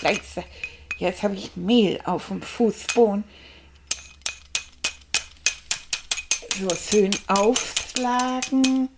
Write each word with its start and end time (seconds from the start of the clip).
Seidenkleister. 0.00 0.44
Jetzt 0.98 1.22
habe 1.22 1.34
ich 1.34 1.56
Mehl 1.56 2.00
auf 2.04 2.28
dem 2.28 2.42
Fußboden. 2.42 3.24
So 6.58 6.68
schön 6.76 7.10
aufschlagen. 7.26 8.88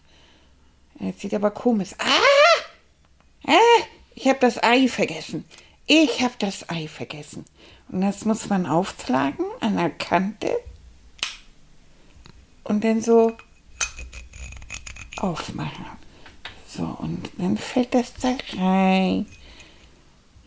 Jetzt 0.98 1.20
sieht 1.20 1.34
aber 1.34 1.51
komisch. 1.51 1.91
Ah! 1.98 3.47
Ah! 3.47 3.84
Ich 4.15 4.27
habe 4.28 4.38
das 4.41 4.62
Ei 4.62 4.88
vergessen. 4.88 5.45
Ich 5.87 6.23
habe 6.23 6.34
das 6.38 6.69
Ei 6.69 6.88
vergessen. 6.88 7.45
Und 7.89 8.00
das 8.00 8.25
muss 8.25 8.48
man 8.48 8.66
aufschlagen 8.66 9.45
an 9.61 9.77
der 9.77 9.91
Kante. 9.91 10.59
Und 12.64 12.83
dann 12.84 13.00
so 13.00 13.37
aufmachen. 15.19 15.87
So, 16.69 16.84
und 16.84 17.30
dann 17.37 17.56
fällt 17.59 17.95
das 17.95 18.14
da 18.14 18.37
rein. 18.56 19.27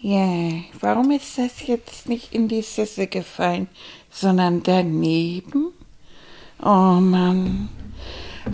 Ja, 0.07 0.61
warum 0.81 1.09
ist 1.09 1.35
das 1.39 1.65
jetzt 1.65 2.07
nicht 2.07 2.31
in 2.31 2.47
die 2.47 2.61
Sisse 2.61 3.07
gefallen, 3.07 3.67
sondern 4.11 4.61
daneben? 4.61 5.73
Oh 6.61 6.99
Mann. 7.01 7.69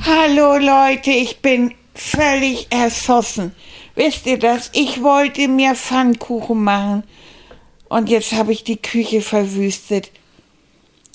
Hallo 0.05 0.55
Leute, 0.55 1.11
ich 1.11 1.41
bin 1.41 1.75
völlig 1.93 2.67
erschossen. 2.69 3.53
Wisst 3.95 4.27
ihr 4.27 4.39
das? 4.39 4.69
Ich 4.73 5.03
wollte 5.03 5.49
mir 5.49 5.75
Pfannkuchen 5.75 6.63
machen 6.63 7.03
und 7.89 8.08
jetzt 8.08 8.31
habe 8.31 8.53
ich 8.53 8.63
die 8.63 8.81
Küche 8.81 9.19
verwüstet. 9.19 10.09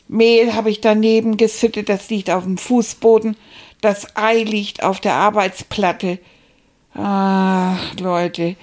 Mehl 0.06 0.53
habe 0.53 0.69
ich 0.69 0.83
daneben 0.83 1.39
geschüttet, 1.39 1.89
das 1.89 2.11
liegt 2.11 2.28
auf 2.28 2.45
dem 2.45 2.59
Fußboden. 2.59 3.39
Das 3.81 4.15
Ei 4.19 4.43
liegt 4.43 4.83
auf 4.83 5.00
der 5.00 5.15
Arbeitsplatte. 5.15 6.19
Ach, 6.93 7.95
Leute. 7.98 8.56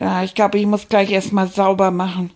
Ja, 0.00 0.22
ich 0.22 0.34
glaube, 0.34 0.58
ich 0.58 0.66
muss 0.66 0.88
gleich 0.88 1.10
erstmal 1.10 1.48
sauber 1.48 1.90
machen. 1.90 2.30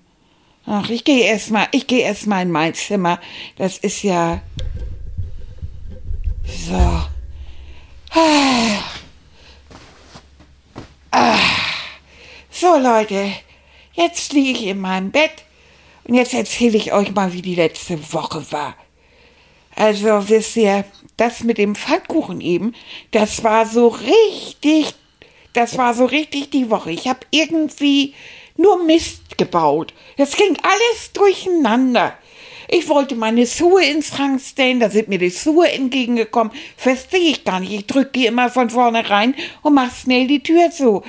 Ach, 0.67 0.89
ich 0.91 1.05
gehe 1.05 1.25
erstmal, 1.25 1.69
ich 1.73 1.87
gehe 1.87 2.03
erstmal 2.03 2.43
in 2.43 2.51
mein 2.51 2.75
Zimmer. 2.75 3.21
Das 3.57 3.79
ist 3.79 4.03
ja 4.03 4.41
so. 6.45 6.75
Ah. 8.11 8.79
Ah. 11.11 11.39
So, 12.51 12.79
Leute. 12.79 13.33
Jetzt 13.95 14.33
liege 14.33 14.59
ich 14.59 14.67
in 14.67 14.81
meinem 14.81 15.11
Bett 15.11 15.45
und 16.05 16.15
jetzt 16.15 16.35
erzähle 16.35 16.79
ich 16.79 16.93
euch 16.93 17.13
mal, 17.13 17.33
wie 17.33 17.43
die 17.43 17.55
letzte 17.55 18.13
Woche 18.13 18.51
war. 18.51 18.75
Also, 19.75 20.29
wisst 20.29 20.57
ihr, 20.57 20.85
das 21.17 21.45
mit 21.45 21.59
dem 21.59 21.75
Pfannkuchen 21.75 22.41
eben, 22.41 22.75
das 23.11 23.45
war 23.45 23.67
so 23.67 23.89
richtig, 23.89 24.95
das 25.53 25.77
war 25.78 25.95
so 25.95 26.05
richtig 26.05 26.50
die 26.50 26.70
Woche. 26.70 26.91
Ich 26.91 27.08
habe 27.08 27.20
irgendwie 27.31 28.14
nur 28.56 28.83
Mist 28.84 29.39
gebaut. 29.39 29.92
Es 30.17 30.36
ging 30.36 30.56
alles 30.62 31.12
durcheinander. 31.12 32.14
Ich 32.69 32.88
wollte 32.88 33.15
meine 33.16 33.47
Schuhe 33.47 33.84
ins 33.84 34.09
Schrank 34.09 34.41
stellen, 34.41 34.81
da 34.81 34.88
sind 34.88 35.09
mir 35.09 35.19
die 35.19 35.31
Schuhe 35.31 35.71
entgegengekommen. 35.71 36.53
Verstehe 36.77 37.32
ich 37.32 37.44
gar 37.44 37.60
nicht. 37.60 37.72
Ich 37.72 37.87
drücke 37.87 38.12
die 38.15 38.27
immer 38.27 38.49
von 38.49 38.71
vorne 38.71 39.09
rein 39.10 39.34
und 39.62 39.75
mach 39.75 39.94
schnell 39.94 40.27
die 40.27 40.43
Tür 40.43 40.71
zu. 40.71 41.03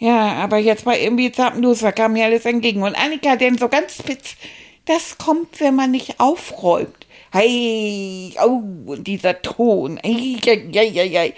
Ja, 0.00 0.32
aber 0.32 0.56
jetzt 0.56 0.86
war 0.86 0.98
irgendwie 0.98 1.30
Zappenlos, 1.30 1.80
da 1.80 1.92
kam 1.92 2.14
mir 2.14 2.24
alles 2.24 2.44
entgegen. 2.44 2.82
Und 2.82 2.96
Annika 2.96 3.36
denn 3.36 3.58
so 3.58 3.68
ganz 3.68 3.98
spitz, 3.98 4.34
das 4.86 5.18
kommt, 5.18 5.60
wenn 5.60 5.76
man 5.76 5.92
nicht 5.92 6.18
aufräumt. 6.18 7.06
Hey, 7.30 8.34
oh, 8.42 8.62
und 8.86 9.06
dieser 9.06 9.40
Ton. 9.42 10.00
Hey, 10.02 10.38
ja, 10.72 10.82
ja, 10.82 11.04
ja, 11.04 11.32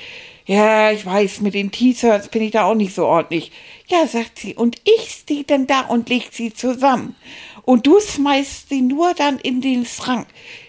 ja, 0.47 0.91
ich 0.91 1.07
weiß, 1.07 1.41
mit 1.41 1.55
den 1.55 1.71
T-Shirts 1.71 2.29
bin 2.29 2.43
ich 2.43 2.51
da 2.51 2.65
auch 2.65 2.75
nicht 2.75 2.95
so 2.95 3.07
ordentlich. 3.07 3.53
Ja, 3.87 4.07
sagt 4.07 4.39
sie, 4.39 4.55
und 4.55 4.77
ich 4.85 5.11
stehe 5.11 5.45
dann 5.45 5.67
da 5.67 5.83
und 5.83 6.09
leg 6.09 6.29
sie 6.33 6.53
zusammen. 6.53 7.15
Und 7.65 7.87
du 7.87 8.01
schmeißt 8.01 8.69
sie 8.69 8.83
nur 8.83 9.15
dann 9.15 9.39
in 9.39 9.61
den 9.61 9.87
Schrank. 9.87 10.27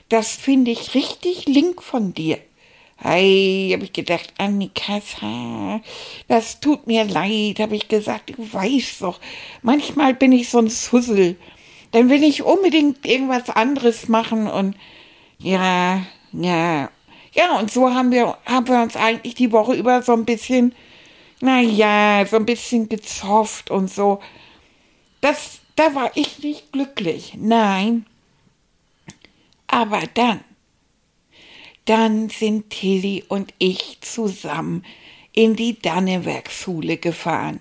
Das 0.09 0.35
finde 0.35 0.72
ich 0.72 0.94
richtig 0.94 1.47
link 1.47 1.81
von 1.81 2.13
dir. 2.13 2.38
Ei, 3.01 3.72
hab 3.73 3.83
ich 3.83 3.91
gedacht, 3.91 4.33
Annika, 4.38 5.01
das 6.28 6.59
tut 6.59 6.88
mir 6.88 7.03
leid, 7.03 7.59
hab 7.59 7.72
ich 7.73 7.89
gesagt, 7.89 8.29
du 8.29 8.53
weißt 8.53 9.01
doch, 9.01 9.19
manchmal 9.62 10.13
bin 10.13 10.31
ich 10.31 10.50
so 10.50 10.59
ein 10.59 10.69
Sussel. 10.69 11.35
Dann 11.91 12.09
will 12.09 12.23
ich 12.23 12.44
unbedingt 12.44 13.06
irgendwas 13.06 13.50
anderes 13.50 14.07
machen 14.07 14.47
und 14.47 14.75
ja, 15.39 16.06
ja. 16.31 16.89
Ja, 17.33 17.59
und 17.59 17.71
so 17.71 17.94
haben 17.94 18.11
wir, 18.11 18.38
haben 18.45 18.67
wir 18.67 18.81
uns 18.81 18.95
eigentlich 18.95 19.35
die 19.35 19.51
Woche 19.51 19.73
über 19.73 20.01
so 20.03 20.13
ein 20.13 20.25
bisschen, 20.25 20.75
na 21.41 21.61
ja, 21.61 22.25
so 22.25 22.35
ein 22.35 22.45
bisschen 22.45 22.89
gezofft 22.89 23.71
und 23.71 23.89
so. 23.89 24.21
Das, 25.21 25.59
da 25.75 25.95
war 25.95 26.11
ich 26.16 26.39
nicht 26.39 26.71
glücklich. 26.71 27.33
Nein. 27.38 28.05
Aber 29.67 30.01
dann, 30.13 30.41
dann 31.85 32.29
sind 32.29 32.69
Tilly 32.69 33.23
und 33.27 33.53
ich 33.57 33.97
zusammen 34.01 34.85
in 35.31 35.55
die 35.55 35.79
Dannewerkschule 35.79 36.97
gefahren 36.97 37.59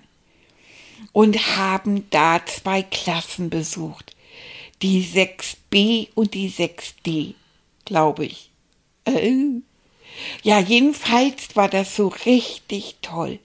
und 1.11 1.57
haben 1.57 2.07
da 2.11 2.45
zwei 2.45 2.83
Klassen 2.83 3.49
besucht. 3.49 4.15
Die 4.83 5.03
6b 5.03 6.09
und 6.13 6.35
die 6.35 6.51
6d, 6.51 7.33
glaube 7.85 8.25
ich. 8.25 8.52
Äh. 9.05 9.61
Ja, 10.43 10.59
jedenfalls 10.59 11.55
war 11.55 11.69
das 11.69 11.95
so 11.95 12.07
richtig 12.25 12.97
toll. 13.01 13.39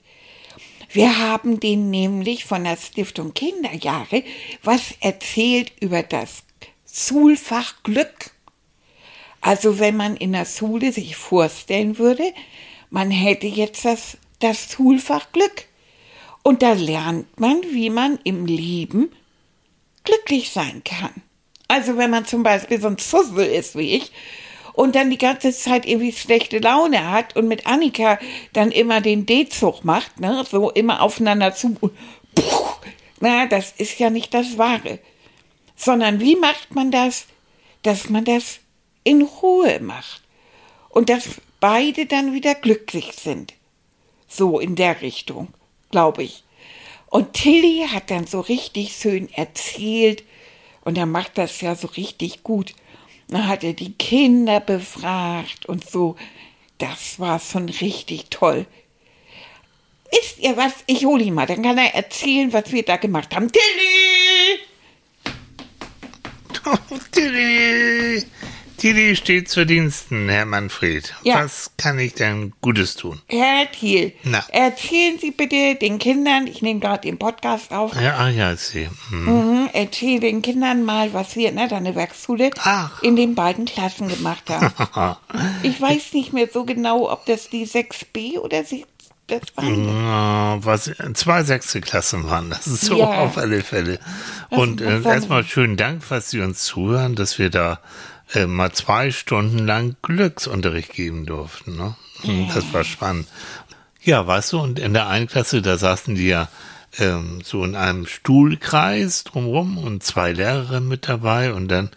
Wir 0.91 1.19
haben 1.19 1.59
denen 1.59 1.89
nämlich 1.91 2.45
von 2.45 2.63
der 2.63 2.77
Stiftung 2.77 3.33
Kinderjahre 3.33 4.23
was 4.63 4.93
erzählt 5.01 5.71
über 5.79 6.01
das 6.01 6.43
Schulfach 6.91 7.83
Glück. 7.83 8.31
Also 9.41 9.79
wenn 9.79 9.95
man 9.95 10.17
in 10.17 10.33
der 10.33 10.45
Schule 10.45 10.91
sich 10.91 11.15
vorstellen 11.15 11.97
würde, 11.97 12.33
man 12.89 13.11
hätte 13.11 13.47
jetzt 13.47 13.85
das, 13.85 14.17
das 14.39 14.71
Schulfach 14.71 15.31
Glück. 15.31 15.65
Und 16.41 16.63
da 16.63 16.73
lernt 16.73 17.39
man, 17.39 17.61
wie 17.71 17.89
man 17.89 18.17
im 18.23 18.45
Leben 18.45 19.11
glücklich 20.03 20.49
sein 20.49 20.81
kann. 20.83 21.13
Also 21.67 21.97
wenn 21.97 22.09
man 22.09 22.25
zum 22.25 22.41
Beispiel 22.41 22.81
so 22.81 22.87
ein 22.87 22.97
Zussel 22.97 23.45
ist 23.45 23.77
wie 23.77 23.95
ich 23.95 24.11
und 24.79 24.95
dann 24.95 25.09
die 25.09 25.17
ganze 25.17 25.51
Zeit 25.51 25.85
irgendwie 25.85 26.13
schlechte 26.13 26.59
Laune 26.59 27.11
hat 27.11 27.35
und 27.35 27.49
mit 27.49 27.67
Annika 27.67 28.17
dann 28.53 28.71
immer 28.71 29.01
den 29.01 29.25
D-Zug 29.25 29.83
macht, 29.83 30.21
ne, 30.21 30.45
so 30.49 30.71
immer 30.71 31.01
aufeinander 31.01 31.53
zu. 31.53 31.73
Puh, 31.73 31.91
na, 33.19 33.45
das 33.45 33.73
ist 33.73 33.99
ja 33.99 34.09
nicht 34.09 34.33
das 34.33 34.57
Wahre. 34.57 34.99
Sondern 35.75 36.21
wie 36.21 36.37
macht 36.37 36.75
man 36.75 36.91
das, 36.91 37.27
dass 37.81 38.09
man 38.09 38.23
das 38.23 38.59
in 39.03 39.23
Ruhe 39.23 39.81
macht 39.81 40.21
und 40.87 41.09
dass 41.09 41.41
beide 41.59 42.05
dann 42.05 42.31
wieder 42.31 42.55
glücklich 42.55 43.11
sind. 43.21 43.55
So 44.29 44.61
in 44.61 44.77
der 44.77 45.01
Richtung, 45.01 45.49
glaube 45.91 46.23
ich. 46.23 46.45
Und 47.07 47.33
Tilly 47.33 47.85
hat 47.91 48.09
dann 48.11 48.27
so 48.27 48.39
richtig 48.39 48.95
schön 48.95 49.27
erzählt 49.33 50.23
und 50.85 50.97
er 50.97 51.05
macht 51.05 51.37
das 51.37 51.59
ja 51.59 51.75
so 51.75 51.87
richtig 51.87 52.43
gut. 52.43 52.73
Dann 53.29 53.47
hat 53.47 53.63
er 53.63 53.73
die 53.73 53.93
Kinder 53.93 54.59
befragt 54.59 55.67
und 55.67 55.87
so. 55.87 56.15
Das 56.79 57.19
war 57.19 57.39
schon 57.39 57.69
richtig 57.69 58.25
toll. 58.29 58.65
Wisst 60.11 60.39
ihr 60.39 60.57
was? 60.57 60.73
Ich 60.87 61.05
hole 61.05 61.23
ihn 61.23 61.35
mal, 61.35 61.45
dann 61.45 61.61
kann 61.61 61.77
er 61.77 61.93
erzählen, 61.93 62.51
was 62.51 62.71
wir 62.71 62.83
da 62.83 62.97
gemacht 62.97 63.35
haben. 63.35 63.51
Tilly! 63.51 64.59
Tilly! 67.11 68.25
Tilly 68.79 69.17
steht 69.17 69.49
zu 69.49 69.65
Diensten, 69.65 70.29
Herr 70.29 70.45
Manfred. 70.45 71.13
Ja. 71.23 71.43
Was 71.43 71.71
kann 71.77 71.99
ich 71.99 72.13
denn 72.13 72.53
Gutes 72.61 72.95
tun? 72.95 73.21
Herr 73.27 73.69
Thiel, 73.69 74.13
Na. 74.23 74.41
erzählen 74.53 75.19
Sie 75.19 75.31
bitte 75.31 75.75
den 75.75 75.99
Kindern, 75.99 76.47
ich 76.47 76.61
nehme 76.61 76.79
gerade 76.79 77.01
den 77.01 77.17
Podcast 77.19 77.73
auf, 77.73 77.93
Ja, 77.99 78.15
ah, 78.15 78.29
ja, 78.29 78.55
Sie. 78.55 78.89
Hm. 79.09 79.25
mhm, 79.25 79.69
erzähl 79.73 80.21
den 80.21 80.41
Kindern 80.41 80.85
mal, 80.85 81.13
was 81.13 81.35
wir 81.35 81.49
in 81.49 81.57
der 81.57 81.67
Dannewerkschule 81.67 82.51
in 83.01 83.17
den 83.17 83.35
beiden 83.35 83.65
Klassen 83.65 84.07
gemacht 84.07 84.49
haben. 84.49 85.17
ich 85.63 85.79
weiß 85.81 86.13
nicht 86.13 86.31
mehr 86.31 86.47
so 86.51 86.63
genau, 86.63 87.11
ob 87.11 87.25
das 87.25 87.49
die 87.49 87.67
6b 87.67 88.37
oder 88.39 88.63
das 89.27 89.41
waren 89.55 89.87
Ja, 89.87 90.57
was, 90.61 90.89
zwei 91.15 91.43
sechste 91.43 91.81
Klassen 91.81 92.29
waren 92.29 92.49
das, 92.49 92.63
so 92.65 92.97
Ja. 92.97 93.19
auf 93.19 93.37
alle 93.37 93.61
Fälle. 93.61 93.99
Und 94.49 94.79
äh, 94.79 95.01
erstmal 95.01 95.43
schönen 95.43 95.75
Dank, 95.75 96.07
dass 96.07 96.29
Sie 96.29 96.39
uns 96.39 96.63
zuhören, 96.63 97.15
dass 97.15 97.37
wir 97.37 97.49
da 97.49 97.79
äh, 98.33 98.45
mal 98.45 98.71
zwei 98.71 99.11
Stunden 99.11 99.59
lang 99.59 99.95
Glücksunterricht 100.01 100.93
geben 100.93 101.25
durften. 101.25 101.75
Ne? 101.75 101.95
Das 102.53 102.73
war 102.73 102.83
spannend. 102.83 103.27
Ja, 104.01 104.25
weißt 104.25 104.53
du, 104.53 104.59
und 104.59 104.79
in 104.79 104.93
der 104.93 105.07
einen 105.07 105.27
Klasse, 105.27 105.61
da 105.61 105.77
saßen 105.77 106.15
die 106.15 106.27
ja 106.27 106.47
ähm, 106.97 107.41
so 107.43 107.63
in 107.63 107.75
einem 107.75 108.07
Stuhlkreis 108.07 109.23
drumrum 109.23 109.77
und 109.77 110.03
zwei 110.03 110.31
Lehrerinnen 110.31 110.87
mit 110.87 111.07
dabei 111.07 111.53
und 111.53 111.67
dann, 111.67 111.89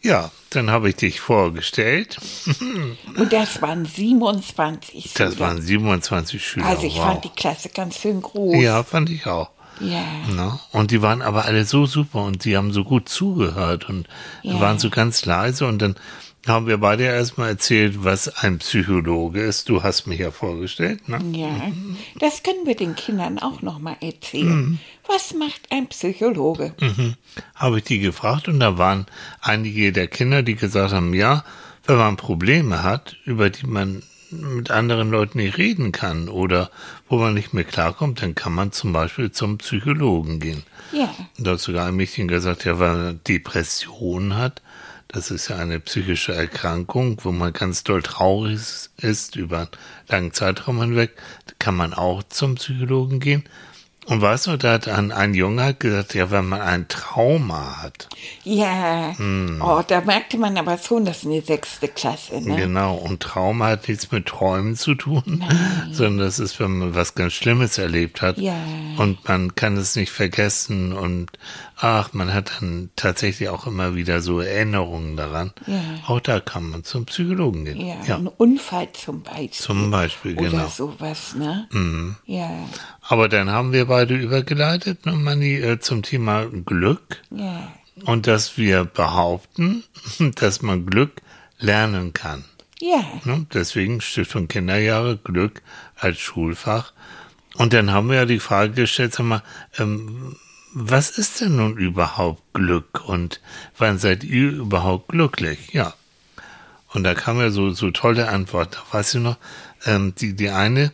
ja, 0.00 0.30
dann 0.50 0.70
habe 0.70 0.88
ich 0.88 0.96
dich 0.96 1.20
vorgestellt. 1.20 2.18
Und 3.16 3.32
das 3.32 3.62
waren 3.62 3.86
27 3.86 5.14
Das 5.14 5.34
Schüler. 5.34 5.46
waren 5.46 5.62
27 5.62 6.44
Schüler. 6.44 6.66
Also 6.66 6.86
ich 6.86 6.96
wow. 6.96 7.04
fand 7.04 7.24
die 7.24 7.30
Klasse 7.30 7.68
ganz 7.68 7.98
schön 7.98 8.20
groß. 8.20 8.60
Ja, 8.60 8.82
fand 8.82 9.10
ich 9.10 9.26
auch. 9.26 9.50
Ja. 9.82 10.04
Ne? 10.34 10.58
Und 10.72 10.90
die 10.90 11.02
waren 11.02 11.22
aber 11.22 11.44
alle 11.44 11.64
so 11.64 11.86
super 11.86 12.22
und 12.24 12.44
die 12.44 12.56
haben 12.56 12.72
so 12.72 12.84
gut 12.84 13.08
zugehört 13.08 13.88
und 13.88 14.06
Ja. 14.42 14.60
waren 14.60 14.78
so 14.78 14.90
ganz 14.90 15.24
leise 15.26 15.66
und 15.66 15.80
dann 15.82 15.96
haben 16.46 16.66
wir 16.66 16.78
beide 16.78 17.04
erstmal 17.04 17.50
erzählt, 17.50 18.02
was 18.02 18.28
ein 18.42 18.58
Psychologe 18.58 19.40
ist. 19.40 19.68
Du 19.68 19.84
hast 19.84 20.06
mich 20.08 20.18
ja 20.18 20.32
vorgestellt, 20.32 21.08
ne? 21.08 21.20
Ja, 21.32 21.50
das 22.18 22.42
können 22.42 22.66
wir 22.66 22.74
den 22.74 22.96
Kindern 22.96 23.38
auch 23.38 23.62
noch 23.62 23.78
mal 23.78 23.96
erzählen. 24.00 24.80
Was 25.06 25.34
macht 25.34 25.60
ein 25.70 25.86
Psychologe? 25.86 26.74
Mhm. 26.80 27.14
Habe 27.54 27.78
ich 27.78 27.84
die 27.84 28.00
gefragt 28.00 28.48
und 28.48 28.58
da 28.58 28.76
waren 28.76 29.06
einige 29.40 29.92
der 29.92 30.08
Kinder, 30.08 30.42
die 30.42 30.56
gesagt 30.56 30.92
haben, 30.92 31.14
ja, 31.14 31.44
wenn 31.86 31.96
man 31.96 32.16
Probleme 32.16 32.82
hat, 32.82 33.16
über 33.24 33.48
die 33.50 33.66
man 33.66 34.02
mit 34.32 34.70
anderen 34.70 35.10
Leuten 35.10 35.38
nicht 35.38 35.58
reden 35.58 35.92
kann 35.92 36.28
oder 36.28 36.70
wo 37.08 37.18
man 37.18 37.34
nicht 37.34 37.54
mehr 37.54 37.64
klarkommt, 37.64 38.22
dann 38.22 38.34
kann 38.34 38.54
man 38.54 38.72
zum 38.72 38.92
Beispiel 38.92 39.30
zum 39.30 39.58
Psychologen 39.58 40.40
gehen. 40.40 40.62
Ja, 40.92 41.14
Da 41.38 41.52
hat 41.52 41.60
sogar 41.60 41.86
ein 41.86 41.96
Mädchen 41.96 42.28
gesagt, 42.28 42.64
ja, 42.64 42.78
weil 42.78 42.96
man 42.96 43.20
Depression 43.26 44.36
hat. 44.36 44.62
Das 45.08 45.30
ist 45.30 45.48
ja 45.48 45.56
eine 45.56 45.78
psychische 45.78 46.34
Erkrankung, 46.34 47.18
wo 47.22 47.32
man 47.32 47.52
ganz 47.52 47.84
doll 47.84 48.02
traurig 48.02 48.60
ist 48.96 49.36
über 49.36 49.58
einen 49.58 49.68
langen 50.08 50.32
Zeitraum 50.32 50.80
hinweg. 50.80 51.16
Da 51.46 51.52
kann 51.58 51.76
man 51.76 51.92
auch 51.92 52.22
zum 52.22 52.54
Psychologen 52.54 53.20
gehen. 53.20 53.44
Und 54.06 54.20
weißt 54.20 54.48
du, 54.48 54.56
da 54.56 54.72
hat 54.72 54.88
ein, 54.88 55.12
ein 55.12 55.32
Junge 55.34 55.62
hat 55.64 55.80
gesagt, 55.80 56.14
ja, 56.14 56.30
wenn 56.30 56.48
man 56.48 56.60
ein 56.60 56.88
Trauma 56.88 57.82
hat. 57.82 58.08
ja. 58.44 59.14
Oh, 59.60 59.82
da 59.86 60.00
merkte 60.00 60.38
man 60.38 60.56
aber 60.58 60.76
schon, 60.78 61.04
das 61.04 61.18
ist 61.18 61.26
eine 61.26 61.40
sechste 61.40 61.86
Klasse. 61.88 62.40
Ne? 62.40 62.56
Genau. 62.56 62.96
Und 62.96 63.20
Trauma 63.22 63.68
hat 63.68 63.88
nichts 63.88 64.10
mit 64.10 64.26
Träumen 64.26 64.74
zu 64.76 64.94
tun, 64.96 65.44
sondern 65.92 66.26
das 66.26 66.38
ist, 66.40 66.58
wenn 66.58 66.78
man 66.78 66.94
was 66.94 67.14
ganz 67.14 67.32
Schlimmes 67.34 67.78
erlebt 67.78 68.22
hat. 68.22 68.38
Ja. 68.38 68.56
Und 68.98 69.26
man 69.28 69.54
kann 69.54 69.76
es 69.76 69.94
nicht 69.94 70.10
vergessen 70.10 70.92
und 70.92 71.30
ach, 71.76 72.12
man 72.12 72.32
hat 72.34 72.52
dann 72.60 72.90
tatsächlich 72.96 73.48
auch 73.48 73.66
immer 73.66 73.94
wieder 73.94 74.20
so 74.20 74.40
Erinnerungen 74.40 75.16
daran. 75.16 75.52
Ja. 75.66 75.80
Auch 76.06 76.20
da 76.20 76.40
kann 76.40 76.70
man 76.70 76.84
zum 76.84 77.06
Psychologen 77.06 77.64
gehen. 77.64 77.80
Ja, 77.86 77.96
Ja, 78.06 78.16
ein 78.16 78.26
Unfall 78.28 78.88
zum 78.92 79.22
Beispiel. 79.22 79.50
zum 79.52 79.90
Beispiel, 79.90 80.38
Oder 80.38 80.50
genau. 80.50 80.68
sowas, 80.68 81.34
ne? 81.34 81.68
Ja, 82.26 82.50
Aber 83.02 83.28
dann 83.28 83.50
haben 83.50 83.72
wir 83.72 83.86
beide 83.86 84.14
übergeleitet, 84.14 85.06
ne, 85.06 85.12
Manni, 85.12 85.56
äh, 85.56 85.80
zum 85.80 86.02
Thema 86.02 86.46
Glück 86.46 87.22
ja, 87.30 87.72
und 88.04 88.26
dass 88.26 88.56
wir 88.56 88.84
behaupten, 88.84 89.84
dass 90.36 90.62
man 90.62 90.86
Glück 90.86 91.20
lernen 91.58 92.12
kann. 92.12 92.44
ja. 92.80 93.04
Ne? 93.24 93.46
Deswegen 93.52 94.00
Stiftung 94.00 94.48
Kinderjahre, 94.48 95.16
Glück 95.16 95.62
als 95.96 96.18
Schulfach. 96.18 96.92
Und 97.54 97.72
dann 97.72 97.90
haben 97.90 98.08
wir 98.08 98.16
ja 98.16 98.24
die 98.24 98.40
Frage 98.40 98.72
gestellt, 98.72 99.14
sag 99.14 99.26
mal, 99.26 99.42
ähm, 99.78 100.36
was 100.74 101.10
ist 101.10 101.40
denn 101.40 101.56
nun 101.56 101.76
überhaupt 101.76 102.42
Glück 102.54 103.06
und 103.06 103.40
wann 103.76 103.98
seid 103.98 104.24
ihr 104.24 104.50
überhaupt 104.50 105.08
glücklich? 105.08 105.72
Ja. 105.72 105.92
Und 106.94 107.04
da 107.04 107.14
kam 107.14 107.38
ja 107.38 107.50
so, 107.50 107.70
so 107.70 107.90
tolle 107.90 108.28
Antwort. 108.28 108.74
Da 108.74 108.96
weiß 108.96 109.14
ich 109.14 109.20
noch, 109.20 109.36
ähm, 109.84 110.14
die, 110.18 110.34
die 110.34 110.50
eine, 110.50 110.92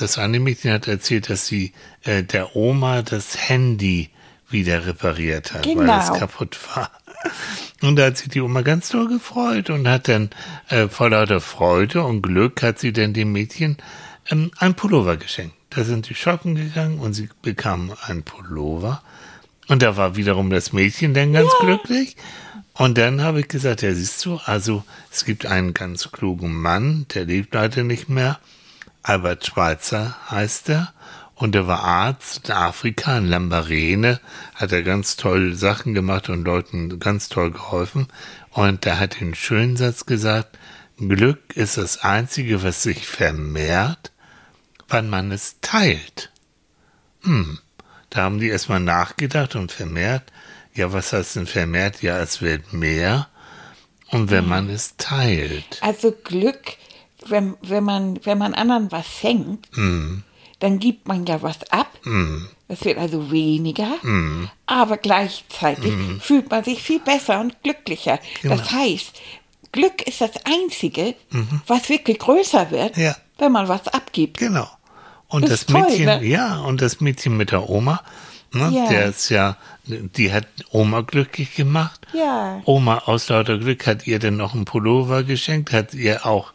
das 0.00 0.18
eine 0.18 0.40
Mädchen 0.40 0.72
hat 0.72 0.88
erzählt, 0.88 1.30
dass 1.30 1.46
sie 1.46 1.72
äh, 2.04 2.22
der 2.22 2.56
Oma 2.56 3.02
das 3.02 3.48
Handy 3.48 4.10
wieder 4.48 4.86
repariert 4.86 5.52
hat, 5.52 5.66
weil 5.66 5.74
Genau. 5.76 5.98
es 6.00 6.12
kaputt 6.18 6.58
war. 6.74 6.90
Und 7.82 7.96
da 7.96 8.06
hat 8.06 8.16
sich 8.16 8.28
die 8.28 8.40
Oma 8.40 8.62
ganz 8.62 8.88
doll 8.88 9.06
gefreut 9.08 9.70
und 9.70 9.86
hat 9.86 10.08
dann 10.08 10.30
äh, 10.68 10.88
vor 10.88 11.10
lauter 11.10 11.40
Freude 11.40 12.02
und 12.02 12.22
Glück 12.22 12.62
hat 12.62 12.78
sie 12.78 12.92
dann 12.92 13.12
dem 13.12 13.32
Mädchen 13.32 13.76
ähm, 14.30 14.50
ein 14.58 14.74
Pullover 14.74 15.16
geschenkt. 15.16 15.54
Da 15.70 15.84
sind 15.84 16.06
sie 16.06 16.14
shoppen 16.14 16.56
gegangen 16.56 16.98
und 16.98 17.12
sie 17.14 17.28
bekam 17.42 17.92
einen 18.02 18.22
Pullover. 18.22 19.02
Und 19.68 19.82
da 19.82 19.96
war 19.96 20.16
wiederum 20.16 20.50
das 20.50 20.72
Mädchen 20.72 21.14
dann 21.14 21.32
ganz 21.32 21.50
glücklich. 21.60 22.16
Und 22.72 22.96
dann 22.98 23.22
habe 23.22 23.40
ich 23.40 23.48
gesagt, 23.48 23.82
ja 23.82 23.92
siehst 23.94 24.24
du, 24.24 24.40
also 24.46 24.82
es 25.12 25.24
gibt 25.24 25.46
einen 25.46 25.74
ganz 25.74 26.10
klugen 26.10 26.54
Mann, 26.54 27.06
der 27.14 27.26
lebt 27.26 27.54
leider 27.54 27.84
nicht 27.84 28.08
mehr. 28.08 28.40
Albert 29.02 29.46
Schweitzer 29.46 30.16
heißt 30.30 30.68
er. 30.70 30.92
Und 31.34 31.54
er 31.54 31.66
war 31.66 31.82
Arzt 31.82 32.50
in 32.50 32.54
Afrika, 32.54 33.16
in 33.16 33.26
Lambarene, 33.26 34.20
hat 34.54 34.72
er 34.72 34.82
ganz 34.82 35.16
toll 35.16 35.54
Sachen 35.54 35.94
gemacht 35.94 36.28
und 36.28 36.44
Leuten 36.44 36.98
ganz 36.98 37.30
toll 37.30 37.50
geholfen. 37.50 38.08
Und 38.50 38.84
da 38.84 38.98
hat 38.98 39.16
er 39.16 39.22
einen 39.22 39.34
schönen 39.34 39.78
Satz 39.78 40.04
gesagt, 40.04 40.58
Glück 40.98 41.56
ist 41.56 41.78
das 41.78 42.02
Einzige, 42.04 42.62
was 42.62 42.82
sich 42.82 43.06
vermehrt, 43.06 44.12
wann 44.88 45.08
man 45.08 45.32
es 45.32 45.56
teilt. 45.62 46.30
Hm, 47.22 47.58
da 48.10 48.22
haben 48.22 48.38
die 48.38 48.48
erstmal 48.48 48.80
nachgedacht 48.80 49.56
und 49.56 49.72
vermehrt. 49.72 50.24
Ja, 50.74 50.92
was 50.92 51.14
heißt 51.14 51.36
denn 51.36 51.46
vermehrt? 51.46 52.02
Ja, 52.02 52.18
es 52.18 52.42
wird 52.42 52.74
mehr. 52.74 53.28
Und 54.08 54.30
wenn 54.30 54.46
man 54.46 54.68
es 54.68 54.96
teilt. 54.96 55.78
Also 55.80 56.12
Glück, 56.12 56.76
wenn, 57.26 57.54
wenn, 57.62 57.84
man, 57.84 58.18
wenn 58.24 58.38
man 58.38 58.54
anderen 58.54 58.90
was 58.92 59.06
schenkt, 59.06 59.68
Hm. 59.76 60.22
dann 60.58 60.78
gibt 60.78 61.06
man 61.08 61.26
ja 61.26 61.42
was 61.42 61.70
ab. 61.70 61.88
Es 62.68 62.84
wird 62.84 62.98
also 62.98 63.30
weniger, 63.32 63.90
aber 64.66 64.96
gleichzeitig 64.96 65.92
fühlt 66.20 66.50
man 66.50 66.64
sich 66.64 66.82
viel 66.82 67.00
besser 67.00 67.40
und 67.40 67.62
glücklicher. 67.62 68.18
Das 68.42 68.68
Genau. 68.68 68.70
heißt, 68.72 69.12
Glück 69.72 70.02
ist 70.06 70.20
das 70.20 70.32
Einzige, 70.44 71.14
was 71.66 71.88
wirklich 71.88 72.18
größer 72.18 72.70
wird, 72.70 72.96
Ja. 72.96 73.16
wenn 73.38 73.52
man 73.52 73.68
was 73.68 73.86
abgibt. 73.88 74.38
Genau. 74.38 74.68
Und 75.28 75.42
Das 75.44 75.50
das, 75.64 75.66
toll, 75.66 75.82
Mädchen, 75.82 76.04
ne? 76.06 76.24
ja, 76.24 76.58
und 76.60 76.80
das 76.82 77.00
Mädchen 77.00 77.36
mit 77.36 77.52
der 77.52 77.68
Oma, 77.70 78.02
ne, 78.52 78.68
Ja. 78.72 78.88
der 78.88 79.06
ist 79.06 79.28
ja, 79.30 79.56
die 79.86 80.32
hat 80.32 80.46
Oma 80.72 81.02
glücklich 81.02 81.54
gemacht. 81.54 82.04
Ja. 82.12 82.60
Oma 82.64 82.98
aus 83.06 83.28
lauter 83.28 83.58
Glück 83.58 83.86
hat 83.86 84.06
ihr 84.08 84.18
dann 84.18 84.36
noch 84.36 84.54
einen 84.54 84.64
Pullover 84.64 85.22
geschenkt, 85.22 85.72
hat 85.72 85.94
ihr 85.94 86.26
auch 86.26 86.52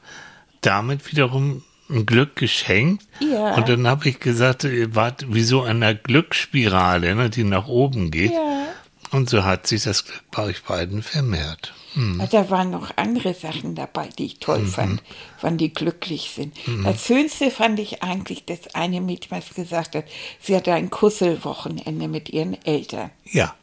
damit 0.66 1.12
wiederum 1.12 1.64
ein 1.90 2.06
Glück 2.06 2.36
geschenkt. 2.36 3.06
Ja. 3.20 3.56
Und 3.56 3.70
dann 3.70 3.88
habe 3.88 4.10
ich 4.10 4.20
gesagt, 4.20 4.64
ihr 4.64 4.96
wart 4.96 5.34
wie 5.34 5.44
so 5.44 5.62
einer 5.62 5.94
Glücksspirale, 5.94 7.16
ne, 7.16 7.30
die 7.30 7.44
nach 7.44 7.68
oben 7.68 8.12
geht. 8.12 8.32
Ja. 8.32 8.66
Und 9.12 9.30
so 9.30 9.44
hat 9.44 9.68
sich 9.68 9.84
das 9.84 10.06
Glück 10.06 10.24
bei 10.32 10.44
euch 10.44 10.64
beiden 10.64 11.04
vermehrt. 11.04 11.74
Also 12.20 12.38
Da 12.38 12.50
waren 12.50 12.72
noch 12.72 12.92
andere 12.98 13.34
Sachen 13.34 13.76
dabei, 13.76 14.10
die 14.18 14.26
ich 14.26 14.40
toll 14.40 14.66
fand, 14.66 15.02
wann 15.40 15.58
die 15.58 15.74
glücklich 15.74 16.32
sind. 16.36 16.54
Das 16.84 17.06
Schönste 17.06 17.52
fand 17.52 17.80
ich 17.80 18.04
eigentlich, 18.04 18.44
dass 18.44 18.76
eine 18.76 19.00
Mädchen 19.00 19.38
was 19.38 19.54
gesagt 19.54 19.96
hat, 19.96 20.04
sie 20.42 20.56
hatte 20.56 20.74
ein 20.74 20.90
Kusselwochenende 20.90 22.10
mit 22.10 22.30
ihren 22.30 22.62
Eltern. 22.66 23.12
Ja, 23.24 23.56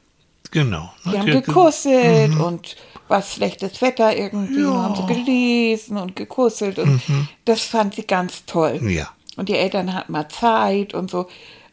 genau. 0.52 0.92
Die 1.04 1.18
haben 1.18 1.26
Die 1.26 1.32
gekusselt 1.32 2.36
und 2.36 2.76
war 3.08 3.20
schlechtes 3.22 3.82
Wetter 3.82 4.16
irgendwie, 4.16 4.62
Ja. 4.62 4.70
haben 4.84 4.94
sie 4.94 5.06
gelesen 5.12 5.96
und 5.96 6.14
gekusselt 6.16 6.78
und 6.78 7.02
das 7.44 7.62
fand 7.62 7.94
sie 7.96 8.06
ganz 8.06 8.44
toll. 8.46 8.80
Ja. 8.88 9.08
Und 9.36 9.48
die 9.48 9.56
Eltern 9.56 9.92
hatten 9.94 10.12
mal 10.12 10.28
Zeit 10.28 10.94
und 10.94 11.10
so. 11.10 11.26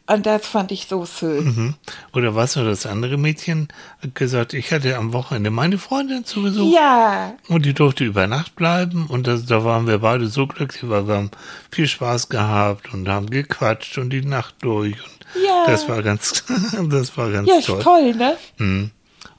Und 0.06 0.26
das 0.26 0.44
fand 0.44 0.72
ich 0.72 0.86
so 0.88 1.06
schön. 1.06 1.44
Mhm. 1.44 1.74
Oder 2.14 2.34
was 2.34 2.56
war 2.56 2.64
das 2.64 2.84
andere 2.84 3.16
Mädchen 3.16 3.68
hat 4.02 4.16
gesagt, 4.16 4.54
ich 4.54 4.72
hatte 4.72 4.96
am 4.96 5.12
Wochenende 5.12 5.50
meine 5.50 5.78
Freundin 5.78 6.24
zu 6.24 6.42
Besuch 6.42 6.74
Ja, 6.74 7.34
und 7.46 7.64
die 7.64 7.74
durfte 7.74 8.04
über 8.04 8.26
Nacht 8.26 8.56
bleiben 8.56 9.06
und 9.06 9.28
das, 9.28 9.46
da 9.46 9.62
waren 9.62 9.86
wir 9.86 9.98
beide 9.98 10.26
so 10.26 10.48
glücklich, 10.48 10.82
weil 10.90 11.06
wir 11.06 11.14
haben 11.14 11.30
viel 11.70 11.86
Spaß 11.86 12.28
gehabt 12.28 12.92
und 12.92 13.08
haben 13.08 13.30
gequatscht 13.30 13.98
und 13.98 14.10
die 14.10 14.22
Nacht 14.22 14.56
durch 14.62 14.96
und 15.00 15.19
Ja. 15.34 15.64
das 15.66 15.88
war 15.88 16.02
ganz, 16.02 16.44
das 16.90 17.16
war 17.16 17.30
ganz 17.30 17.48
ja, 17.48 17.60
toll. 17.60 17.82
toll, 17.82 18.14
ne? 18.14 18.36
Mhm. 18.58 18.90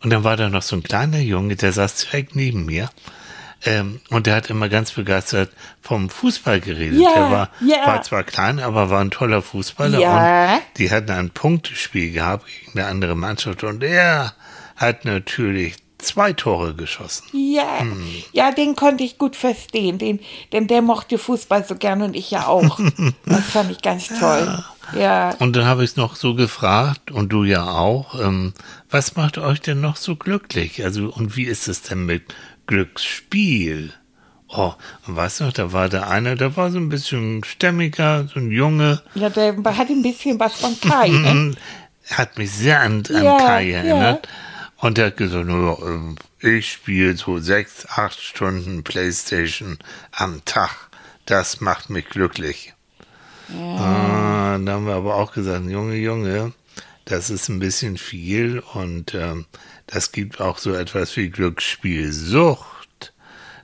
Und 0.03 0.09
dann 0.09 0.23
war 0.23 0.37
da 0.37 0.49
noch 0.49 0.61
so 0.61 0.75
ein 0.75 0.83
kleiner 0.83 1.19
Junge, 1.19 1.55
der 1.55 1.73
saß 1.73 1.95
direkt 1.97 2.35
neben 2.35 2.65
mir. 2.65 2.89
Ähm, 3.63 4.01
und 4.09 4.25
der 4.25 4.35
hat 4.35 4.49
immer 4.49 4.69
ganz 4.69 4.91
begeistert 4.91 5.51
vom 5.81 6.09
Fußball 6.09 6.61
geredet. 6.61 6.99
Ja, 6.99 7.13
der 7.13 7.31
war, 7.31 7.49
ja. 7.61 7.85
war 7.85 8.01
zwar 8.01 8.23
klein, 8.23 8.59
aber 8.59 8.89
war 8.89 9.01
ein 9.01 9.11
toller 9.11 9.43
Fußballer. 9.43 9.99
Ja. 9.99 10.55
Und 10.55 10.61
die 10.77 10.89
hatten 10.89 11.11
ein 11.11 11.29
Punktespiel 11.29 12.11
gehabt 12.11 12.47
gegen 12.47 12.79
eine 12.79 12.87
andere 12.87 13.15
Mannschaft. 13.15 13.63
Und 13.63 13.83
er 13.83 14.33
hat 14.75 15.05
natürlich 15.05 15.75
zwei 16.01 16.33
Tore 16.33 16.73
geschossen. 16.73 17.23
Ja, 17.33 17.79
Hm. 17.79 18.03
ja, 18.33 18.51
den 18.51 18.75
konnte 18.75 19.03
ich 19.03 19.17
gut 19.17 19.35
verstehen, 19.35 19.97
den, 19.97 20.19
denn 20.51 20.67
der 20.67 20.81
mochte 20.81 21.17
Fußball 21.17 21.65
so 21.65 21.75
gern 21.75 22.01
und 22.01 22.15
ich 22.15 22.31
ja 22.31 22.47
auch. 22.47 22.79
das 23.25 23.45
fand 23.45 23.71
ich 23.71 23.81
ganz 23.81 24.07
toll. 24.07 24.63
Ja, 24.97 25.35
Und 25.39 25.55
dann 25.55 25.65
habe 25.65 25.83
ich 25.85 25.95
noch 25.95 26.15
so 26.17 26.33
gefragt, 26.35 27.11
und 27.11 27.29
du 27.29 27.43
ja 27.45 27.65
auch, 27.71 28.19
ähm, 28.19 28.53
was 28.89 29.15
macht 29.15 29.37
euch 29.37 29.61
denn 29.61 29.79
noch 29.79 29.95
so 29.95 30.15
glücklich? 30.17 30.83
Also, 30.83 31.05
und 31.13 31.37
wie 31.37 31.43
ist 31.45 31.67
es 31.69 31.81
denn 31.83 32.05
mit 32.05 32.23
Glücksspiel? 32.67 33.93
Oh, 34.49 34.73
weißt 35.07 35.39
du 35.39 35.43
noch, 35.45 35.53
da 35.53 35.71
war 35.71 35.87
der 35.87 36.09
eine, 36.09 36.35
der 36.35 36.57
war 36.57 36.71
so 36.71 36.77
ein 36.77 36.89
bisschen 36.89 37.41
stämmiger, 37.45 38.27
so 38.33 38.39
ein 38.39 38.51
Junge, 38.51 39.01
ja, 39.15 39.29
der 39.29 39.55
hat 39.55 39.89
ein 39.89 40.01
bisschen 40.03 40.37
was 40.41 40.53
von 40.55 40.77
Kai. 40.81 41.07
Ne? 41.07 41.55
Hat 42.09 42.37
mich 42.37 42.51
sehr 42.51 42.81
an, 42.81 43.03
an 43.13 43.23
Ja, 43.23 43.37
Kai 43.37 43.69
ja. 43.69 44.19
Und 44.81 44.97
er 44.97 45.07
hat 45.07 45.17
gesagt, 45.17 45.47
"Ja, 45.47 45.77
ähm, 45.83 46.15
ich 46.39 46.71
spiele 46.71 47.15
so 47.15 47.37
sechs, 47.37 47.85
acht 47.87 48.19
Stunden 48.19 48.83
Playstation 48.83 49.77
am 50.11 50.43
Tag. 50.43 50.89
Das 51.25 51.61
macht 51.61 51.89
mich 51.91 52.09
glücklich. 52.09 52.73
Ah, 53.55 54.53
dann 54.53 54.69
haben 54.69 54.87
wir 54.87 54.95
aber 54.95 55.15
auch 55.15 55.33
gesagt, 55.33 55.65
Junge, 55.69 55.95
Junge, 55.95 56.53
das 57.05 57.29
ist 57.29 57.47
ein 57.49 57.59
bisschen 57.59 57.97
viel 57.97 58.59
und 58.73 59.13
ähm, 59.13 59.45
das 59.87 60.11
gibt 60.11 60.39
auch 60.41 60.57
so 60.57 60.73
etwas 60.73 61.15
wie 61.15 61.29
Glücksspielsucht, 61.29 62.80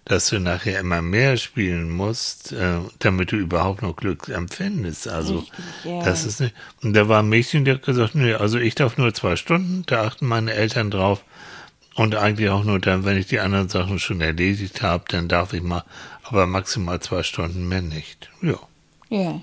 dass 0.07 0.27
du 0.29 0.39
nachher 0.39 0.79
immer 0.79 1.01
mehr 1.01 1.35
spielen 1.35 1.89
musst, 1.89 2.53
äh, 2.53 2.79
damit 2.99 3.33
du 3.33 3.35
überhaupt 3.35 3.81
noch 3.81 3.95
Glück 3.95 4.29
empfindest. 4.29 5.07
Also 5.09 5.39
Richtig, 5.39 5.59
ja. 5.83 6.03
das 6.03 6.23
ist 6.23 6.39
nicht. 6.39 6.55
Und 6.81 6.93
da 6.93 7.09
war 7.09 7.21
ein 7.21 7.27
Mädchen, 7.29 7.65
die 7.65 7.71
hat 7.71 7.83
gesagt, 7.83 8.15
nee, 8.15 8.33
also 8.33 8.57
ich 8.57 8.73
darf 8.75 8.97
nur 8.97 9.13
zwei 9.13 9.35
Stunden, 9.35 9.83
da 9.85 10.03
achten 10.05 10.25
meine 10.25 10.53
Eltern 10.53 10.91
drauf. 10.91 11.23
Und 11.95 12.15
eigentlich 12.15 12.49
auch 12.49 12.63
nur 12.63 12.79
dann, 12.79 13.03
wenn 13.05 13.17
ich 13.17 13.27
die 13.27 13.39
anderen 13.39 13.69
Sachen 13.69 13.99
schon 13.99 14.21
erledigt 14.21 14.81
habe, 14.81 15.03
dann 15.09 15.27
darf 15.27 15.51
ich 15.53 15.63
mal, 15.63 15.83
aber 16.23 16.45
maximal 16.47 16.99
zwei 17.01 17.23
Stunden 17.23 17.67
mehr 17.67 17.81
nicht. 17.81 18.29
Ja. 18.41 18.59
Ja. 19.09 19.41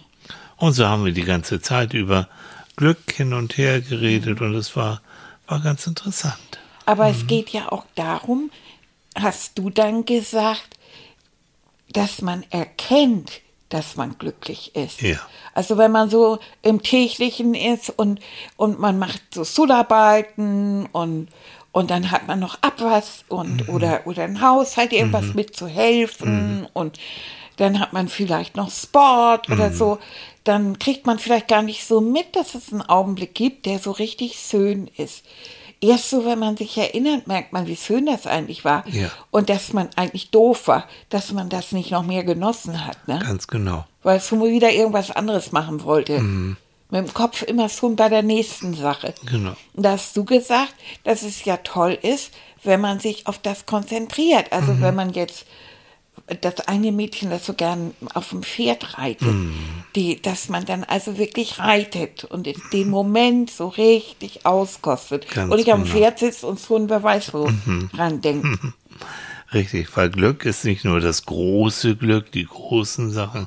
Und 0.56 0.72
so 0.72 0.86
haben 0.86 1.04
wir 1.04 1.12
die 1.12 1.24
ganze 1.24 1.60
Zeit 1.60 1.92
über 1.94 2.28
Glück 2.76 3.12
hin 3.12 3.34
und 3.34 3.58
her 3.58 3.80
geredet 3.80 4.40
und 4.40 4.54
es 4.54 4.76
war, 4.76 5.02
war 5.46 5.60
ganz 5.60 5.86
interessant. 5.86 6.38
Aber 6.86 7.04
Mhm. 7.06 7.10
es 7.10 7.26
geht 7.26 7.50
ja 7.50 7.70
auch 7.72 7.84
darum, 7.96 8.50
hast 9.14 9.58
du 9.58 9.70
dann 9.70 10.04
gesagt, 10.04 10.76
dass 11.92 12.22
man 12.22 12.44
erkennt, 12.50 13.40
dass 13.68 13.96
man 13.96 14.18
glücklich 14.18 14.74
ist. 14.74 15.00
Ja. 15.02 15.18
Also 15.54 15.78
wenn 15.78 15.92
man 15.92 16.10
so 16.10 16.38
im 16.62 16.82
täglichen 16.82 17.54
ist 17.54 17.90
und, 17.90 18.20
und 18.56 18.78
man 18.78 18.98
macht 18.98 19.22
so 19.32 19.44
Schularbeiten 19.44 20.86
und, 20.92 21.28
und 21.72 21.90
dann 21.90 22.10
hat 22.10 22.26
man 22.26 22.40
noch 22.40 22.58
Abwas 22.62 23.24
und 23.28 23.66
Mhm. 23.68 23.74
oder, 23.74 24.06
oder 24.06 24.24
ein 24.24 24.40
Haushalt, 24.40 24.92
irgendwas 24.92 25.34
mitzuhelfen 25.34 26.66
und 26.72 26.98
dann 27.56 27.78
hat 27.78 27.92
man 27.92 28.08
vielleicht 28.08 28.56
noch 28.56 28.70
Sport 28.70 29.48
oder 29.48 29.70
Mhm. 29.70 29.74
so, 29.74 29.98
dann 30.42 30.78
kriegt 30.78 31.06
man 31.06 31.18
vielleicht 31.20 31.46
gar 31.48 31.62
nicht 31.62 31.86
so 31.86 32.00
mit, 32.00 32.34
dass 32.36 32.54
es 32.54 32.72
einen 32.72 32.82
Augenblick 32.82 33.34
gibt, 33.34 33.66
der 33.66 33.78
so 33.78 33.92
richtig 33.92 34.38
schön 34.38 34.90
ist. 34.96 35.24
Erst 35.84 36.08
so, 36.10 36.24
wenn 36.24 36.38
man 36.38 36.56
sich 36.56 36.78
erinnert, 36.78 37.26
merkt 37.26 37.52
man, 37.52 37.66
wie 37.66 37.76
schön 37.76 38.06
das 38.06 38.26
eigentlich 38.26 38.64
war. 38.64 38.86
Ja. 38.88 39.10
Und 39.30 39.50
dass 39.50 39.72
man 39.74 39.90
eigentlich 39.96 40.30
doof 40.30 40.66
war, 40.68 40.86
dass 41.10 41.32
man 41.32 41.50
das 41.50 41.72
nicht 41.72 41.90
noch 41.90 42.02
mehr 42.04 42.24
genossen 42.24 42.86
hat. 42.86 43.06
Ne? 43.06 43.18
Ganz 43.18 43.46
genau. 43.48 43.84
weil 44.02 44.16
es 44.16 44.28
schon 44.28 44.42
wieder 44.42 44.70
irgendwas 44.72 45.10
anderes 45.10 45.52
machen 45.52 45.84
wollte. 45.84 46.20
Mit 46.20 46.56
dem 46.90 47.12
Kopf 47.12 47.42
immer 47.42 47.68
schon 47.68 47.96
bei 47.96 48.08
der 48.08 48.22
nächsten 48.22 48.74
Sache. 48.74 49.14
Genau. 49.26 49.54
Und 49.74 49.82
Da 49.84 49.92
hast 49.92 50.16
du 50.16 50.24
gesagt, 50.24 50.74
dass 51.02 51.22
es 51.22 51.44
ja 51.44 51.58
toll 51.58 51.98
ist, 52.00 52.32
wenn 52.62 52.80
man 52.80 52.98
sich 52.98 53.26
auf 53.26 53.38
das 53.38 53.66
konzentriert. 53.66 54.52
Also 54.52 54.80
wenn 54.80 54.94
man 54.94 55.12
jetzt 55.12 55.44
das 56.40 56.60
eine 56.68 56.90
Mädchen, 56.90 57.30
das 57.30 57.44
so 57.44 57.52
gern 57.54 57.92
auf 58.14 58.30
dem 58.30 58.42
Pferd 58.42 58.98
reitet, 58.98 59.34
die, 59.94 60.20
dass 60.22 60.48
man 60.48 60.64
dann 60.64 60.84
also 60.84 61.18
wirklich 61.18 61.58
reitet 61.58 62.24
und 62.24 62.46
in 62.46 62.60
den 62.72 62.88
Moment 62.88 63.50
so 63.50 63.68
richtig 63.68 64.46
auskostet. 64.46 65.28
Ganz 65.30 65.52
und 65.52 65.58
ich 65.58 65.72
am 65.72 65.84
genau. 65.84 65.94
Pferd 65.94 66.18
sitze 66.18 66.46
und 66.46 66.60
schon 66.60 66.88
wer 66.88 67.02
weiß 67.02 67.34
wo 67.34 67.50
dran 67.94 68.20
denkt. 68.20 68.58
Richtig, 69.52 69.94
weil 69.96 70.10
Glück 70.10 70.44
ist 70.46 70.64
nicht 70.64 70.84
nur 70.84 71.00
das 71.00 71.26
große 71.26 71.96
Glück, 71.96 72.32
die 72.32 72.44
großen 72.44 73.10
Sachen, 73.10 73.46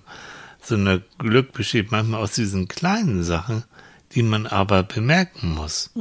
sondern 0.62 1.04
Glück 1.18 1.54
besteht 1.54 1.92
manchmal 1.92 2.22
aus 2.22 2.34
diesen 2.34 2.68
kleinen 2.68 3.24
Sachen, 3.24 3.64
die 4.14 4.24
man 4.24 4.46
aber 4.46 4.84
bemerken 4.84 5.56
muss. 5.56 5.92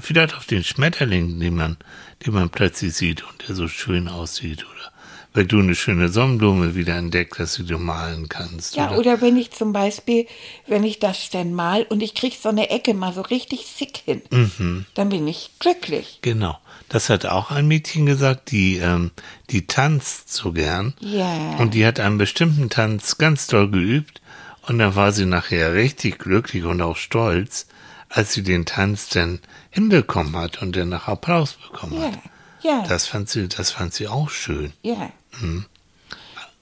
Vielleicht 0.00 0.36
auf 0.36 0.46
den 0.46 0.62
Schmetterling, 0.62 1.40
den 1.40 1.56
man, 1.56 1.76
den 2.24 2.34
man 2.34 2.50
plötzlich 2.50 2.94
sieht 2.94 3.24
und 3.24 3.48
der 3.48 3.54
so 3.54 3.66
schön 3.66 4.08
aussieht, 4.08 4.64
oder 4.64 4.92
wenn 5.38 5.46
du 5.46 5.60
eine 5.60 5.76
schöne 5.76 6.08
Sonnenblume 6.08 6.74
wieder 6.74 6.96
entdeckt 6.96 7.38
hast, 7.38 7.58
die 7.58 7.64
du 7.64 7.78
malen 7.78 8.28
kannst. 8.28 8.74
Ja, 8.74 8.90
oder 8.96 9.20
wenn 9.20 9.36
ich 9.36 9.52
zum 9.52 9.72
Beispiel, 9.72 10.26
wenn 10.66 10.82
ich 10.82 10.98
das 10.98 11.30
denn 11.30 11.54
mal 11.54 11.84
und 11.88 12.02
ich 12.02 12.16
krieg 12.16 12.36
so 12.42 12.48
eine 12.48 12.70
Ecke 12.70 12.92
mal 12.92 13.12
so 13.12 13.20
richtig 13.20 13.66
sick 13.66 13.98
hin, 14.04 14.20
Mhm. 14.30 14.84
dann 14.94 15.10
bin 15.10 15.28
ich 15.28 15.50
glücklich. 15.60 16.18
Genau. 16.22 16.58
Das 16.88 17.08
hat 17.08 17.24
auch 17.24 17.52
ein 17.52 17.68
Mädchen 17.68 18.04
gesagt, 18.04 18.50
die, 18.50 18.78
ähm, 18.78 19.12
die 19.50 19.68
tanzt 19.68 20.32
so 20.32 20.50
gern. 20.52 20.94
Ja. 20.98 21.56
Und 21.58 21.74
die 21.74 21.86
hat 21.86 22.00
einen 22.00 22.18
bestimmten 22.18 22.68
Tanz 22.68 23.16
ganz 23.18 23.46
doll 23.46 23.70
geübt. 23.70 24.20
Und 24.66 24.78
dann 24.80 24.96
war 24.96 25.12
sie 25.12 25.24
nachher 25.24 25.72
richtig 25.74 26.18
glücklich 26.18 26.64
und 26.64 26.82
auch 26.82 26.96
stolz, 26.96 27.68
als 28.08 28.32
sie 28.32 28.42
den 28.42 28.66
Tanz 28.66 29.08
dann 29.08 29.38
hinbekommen 29.70 30.34
hat 30.36 30.60
und 30.62 30.74
dann 30.74 30.88
nach 30.88 31.06
Applaus 31.06 31.52
bekommen 31.52 32.00
Ja, 32.00 32.06
hat. 32.06 32.18
ja, 32.62 32.84
Das 32.88 33.06
fand 33.06 33.28
sie, 33.30 33.48
das 33.48 33.70
fand 33.70 33.94
sie 33.94 34.08
auch 34.08 34.30
schön. 34.30 34.72
ja. 34.82 35.10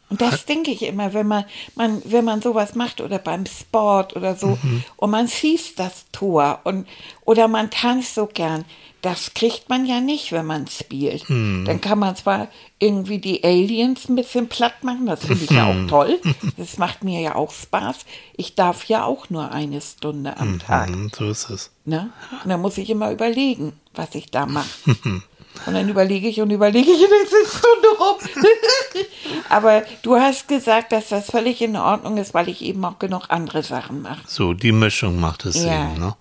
Und 0.09 0.21
das 0.21 0.45
denke 0.47 0.71
ich 0.71 0.83
immer, 0.83 1.15
wenn 1.15 1.27
man, 1.27 1.45
man, 1.75 2.01
wenn 2.05 2.25
man 2.25 2.41
sowas 2.41 2.75
macht 2.77 3.01
oder 3.01 3.19
beim 3.19 3.45
Sport 3.47 4.15
oder 4.15 4.37
so 4.37 4.57
Mhm. 4.63 4.85
und 4.97 5.11
man 5.11 5.27
schießt 5.29 5.77
das 5.79 6.07
Tor 6.13 6.61
und 6.65 6.87
oder 7.25 7.49
man 7.49 7.71
tanzt 7.71 8.15
so 8.15 8.27
gern, 8.27 8.65
das 9.03 9.35
kriegt 9.35 9.69
man 9.69 9.85
ja 9.85 10.01
nicht, 10.01 10.31
wenn 10.33 10.47
man 10.47 10.69
spielt. 10.69 11.29
Mhm. 11.29 11.65
Dann 11.65 11.81
kann 11.81 11.99
man 11.99 12.15
zwar 12.15 12.47
irgendwie 12.79 13.19
die 13.19 13.43
Aliens 13.43 14.09
ein 14.09 14.15
bisschen 14.17 14.49
platt 14.49 14.85
machen, 14.85 15.07
das 15.07 15.25
finde 15.27 15.45
ich 15.45 15.51
ja 15.51 15.67
auch 15.67 15.89
toll. 15.89 16.21
Das 16.57 16.79
macht 16.79 17.03
mir 17.03 17.21
ja 17.21 17.35
auch 17.35 17.51
Spaß. 17.53 17.99
Ich 18.37 18.55
darf 18.55 18.85
ja 18.85 19.05
auch 19.05 19.29
nur 19.29 19.51
eine 19.51 19.81
Stunde 19.81 20.37
am 20.39 20.59
Tag. 20.61 20.91
Mhm, 20.91 21.11
so 21.17 21.29
ist 21.31 21.51
es. 21.51 21.71
Ne? 21.85 22.11
Und 22.45 22.49
dann 22.51 22.61
muss 22.61 22.79
ich 22.79 22.91
immer 22.91 23.11
überlegen, 23.11 23.73
was 23.95 24.15
ich 24.15 24.31
da 24.31 24.47
mache. 24.47 24.69
Und 25.65 25.75
dann 25.75 25.89
überlege 25.89 26.29
ich 26.29 26.41
und 26.41 26.51
überlege 26.51 26.91
ich 26.91 27.01
und 27.01 27.11
es 27.25 27.33
ist 27.33 27.59
Stunde 27.59 27.89
rum. 27.99 28.17
Aber 29.49 29.83
du 30.03 30.17
hast 30.17 30.49
gesagt, 30.49 30.93
dass 30.93 31.09
das 31.09 31.31
völlig 31.31 31.63
in 31.63 31.77
Ordnung 31.77 32.19
ist, 32.19 32.35
weil 32.35 32.49
ich 32.49 32.63
eben 32.63 32.85
auch 32.85 32.99
genug 32.99 33.27
andere 33.29 33.63
Sachen 33.63 34.03
mache. 34.03 34.21
So, 34.27 34.53
die 34.55 34.73
Mischung 34.73 35.19
macht 35.19 35.45
es 35.47 35.65
Ja. 35.65 35.91
eben, 35.91 35.99
ne? 35.99 36.15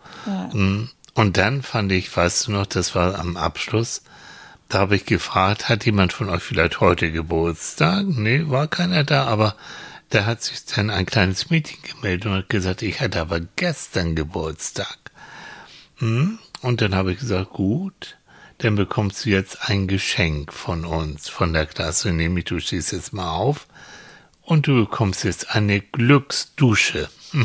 Mm. 0.53 0.89
Und 1.13 1.37
dann 1.37 1.61
fand 1.61 1.91
ich, 1.91 2.15
weißt 2.15 2.47
du 2.47 2.51
noch, 2.51 2.65
das 2.65 2.95
war 2.95 3.19
am 3.19 3.37
Abschluss, 3.37 4.01
da 4.69 4.79
habe 4.79 4.95
ich 4.95 5.05
gefragt, 5.05 5.69
hat 5.69 5.85
jemand 5.85 6.11
von 6.11 6.29
euch 6.29 6.41
vielleicht 6.41 6.79
heute 6.79 7.11
Geburtstag? 7.11 8.05
Nee, 8.07 8.45
war 8.47 8.67
keiner 8.67 9.03
da, 9.03 9.25
aber 9.25 9.55
da 10.09 10.25
hat 10.25 10.43
sich 10.43 10.65
dann 10.65 10.89
ein 10.89 11.05
kleines 11.05 11.49
Mädchen 11.49 11.77
gemeldet 11.83 12.25
und 12.25 12.33
hat 12.37 12.49
gesagt, 12.49 12.81
ich 12.81 12.99
hatte 12.99 13.21
aber 13.21 13.39
gestern 13.55 14.15
Geburtstag. 14.15 14.97
Hm? 15.97 16.39
Und 16.61 16.81
dann 16.81 16.95
habe 16.95 17.11
ich 17.13 17.19
gesagt, 17.19 17.51
gut, 17.51 18.17
dann 18.57 18.75
bekommst 18.75 19.25
du 19.25 19.29
jetzt 19.29 19.69
ein 19.69 19.87
Geschenk 19.87 20.53
von 20.53 20.85
uns, 20.85 21.29
von 21.29 21.53
der 21.53 21.65
Klasse, 21.65 22.11
nämlich 22.11 22.45
du 22.45 22.59
stehst 22.59 22.91
jetzt 22.91 23.13
mal 23.13 23.31
auf 23.31 23.67
und 24.41 24.67
du 24.67 24.85
bekommst 24.85 25.23
jetzt 25.23 25.55
eine 25.55 25.81
Glücksdusche. 25.81 27.09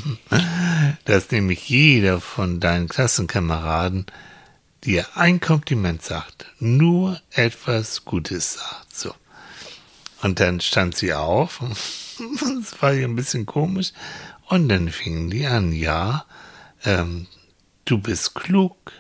Dass 1.04 1.30
nämlich 1.30 1.68
jeder 1.68 2.20
von 2.20 2.60
deinen 2.60 2.88
Klassenkameraden 2.88 4.06
dir 4.84 5.06
ein 5.14 5.40
Kompliment 5.40 6.02
sagt, 6.02 6.46
nur 6.58 7.20
etwas 7.30 8.04
Gutes 8.04 8.54
sagt. 8.54 8.96
So. 8.96 9.14
Und 10.22 10.40
dann 10.40 10.60
stand 10.60 10.96
sie 10.96 11.14
auf. 11.14 11.60
Das 12.60 12.82
war 12.82 12.92
ja 12.92 13.08
ein 13.08 13.16
bisschen 13.16 13.46
komisch. 13.46 13.94
Und 14.44 14.68
dann 14.68 14.90
fingen 14.90 15.30
die 15.30 15.46
an, 15.46 15.72
ja, 15.72 16.26
ähm, 16.84 17.26
du 17.86 17.96
bist 17.96 18.34
klug, 18.34 18.92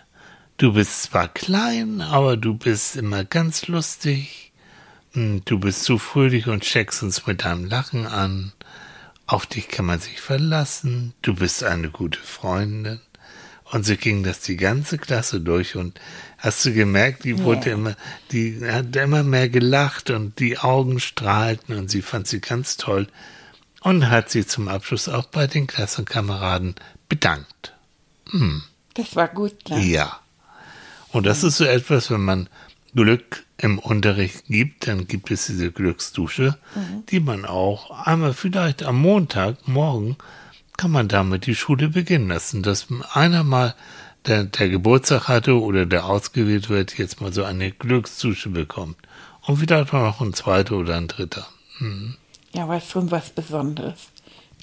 du 0.60 0.72
bist 0.72 1.02
zwar 1.02 1.28
klein, 1.28 2.00
aber 2.00 2.36
du 2.36 2.54
bist 2.54 2.96
immer 2.96 3.24
ganz 3.24 3.66
lustig, 3.66 4.50
Hm, 5.12 5.42
du 5.44 5.58
bist 5.58 5.84
so 5.84 5.98
fröhlich 5.98 6.46
und 6.46 6.64
steckst 6.64 7.02
uns 7.02 7.26
mit 7.26 7.44
deinem 7.44 7.64
Lachen 7.64 8.06
an, 8.06 8.52
auf 9.26 9.46
dich 9.46 9.68
kann 9.68 9.86
man 9.86 9.98
sich 9.98 10.20
verlassen, 10.20 11.14
du 11.22 11.34
bist 11.34 11.64
eine 11.64 11.90
gute 11.90 12.20
Freundin. 12.20 13.00
Und 13.72 13.86
so 13.86 13.94
ging 13.96 14.24
das 14.24 14.40
die 14.40 14.56
ganze 14.56 14.98
Klasse 14.98 15.40
durch 15.40 15.76
und 15.76 16.00
hast 16.38 16.64
du 16.64 16.72
gemerkt, 16.72 17.22
die 17.22 17.38
wurde 17.38 17.70
immer, 17.70 17.96
die 18.32 18.60
hat 18.68 18.96
immer 18.96 19.22
mehr 19.22 19.48
gelacht 19.48 20.10
und 20.10 20.40
die 20.40 20.58
Augen 20.58 20.98
strahlten 20.98 21.76
und 21.76 21.88
sie 21.88 22.02
fand 22.02 22.26
sie 22.26 22.40
ganz 22.40 22.76
toll 22.76 23.06
und 23.80 24.10
hat 24.10 24.28
sie 24.28 24.44
zum 24.44 24.66
Abschluss 24.66 25.08
auch 25.08 25.26
bei 25.26 25.46
den 25.46 25.68
Klassenkameraden 25.68 26.74
bedankt. 27.08 27.74
Das 28.94 29.14
war 29.14 29.28
gut, 29.28 29.68
ne? 29.68 29.80
Ja. 29.80 30.19
Und 31.12 31.26
das 31.26 31.42
ist 31.42 31.56
so 31.56 31.64
etwas, 31.64 32.10
wenn 32.10 32.24
man 32.24 32.48
Glück 32.94 33.44
im 33.58 33.78
Unterricht 33.78 34.46
gibt, 34.46 34.86
dann 34.86 35.06
gibt 35.06 35.30
es 35.30 35.46
diese 35.46 35.70
Glücksdusche, 35.70 36.58
die 37.10 37.20
man 37.20 37.44
auch 37.44 37.90
einmal 38.06 38.32
vielleicht 38.32 38.82
am 38.82 39.00
Montag, 39.00 39.68
morgen, 39.68 40.16
kann 40.76 40.90
man 40.90 41.08
damit 41.08 41.46
die 41.46 41.54
Schule 41.54 41.88
beginnen 41.88 42.28
lassen, 42.28 42.62
dass 42.62 42.86
einer 43.12 43.44
mal 43.44 43.74
der, 44.26 44.44
der 44.44 44.68
Geburtstag 44.68 45.28
hatte 45.28 45.60
oder 45.60 45.86
der 45.86 46.06
ausgewählt 46.06 46.68
wird, 46.68 46.98
jetzt 46.98 47.20
mal 47.20 47.32
so 47.32 47.44
eine 47.44 47.70
Glücksdusche 47.70 48.50
bekommt. 48.50 48.96
Und 49.42 49.56
vielleicht 49.56 49.92
auch 49.94 50.00
noch 50.02 50.20
ein 50.20 50.34
zweiter 50.34 50.76
oder 50.76 50.96
ein 50.96 51.08
dritter. 51.08 51.46
Hm. 51.78 52.16
Ja, 52.54 52.64
aber 52.64 52.80
schon 52.80 53.10
was 53.10 53.30
Besonderes. 53.30 54.08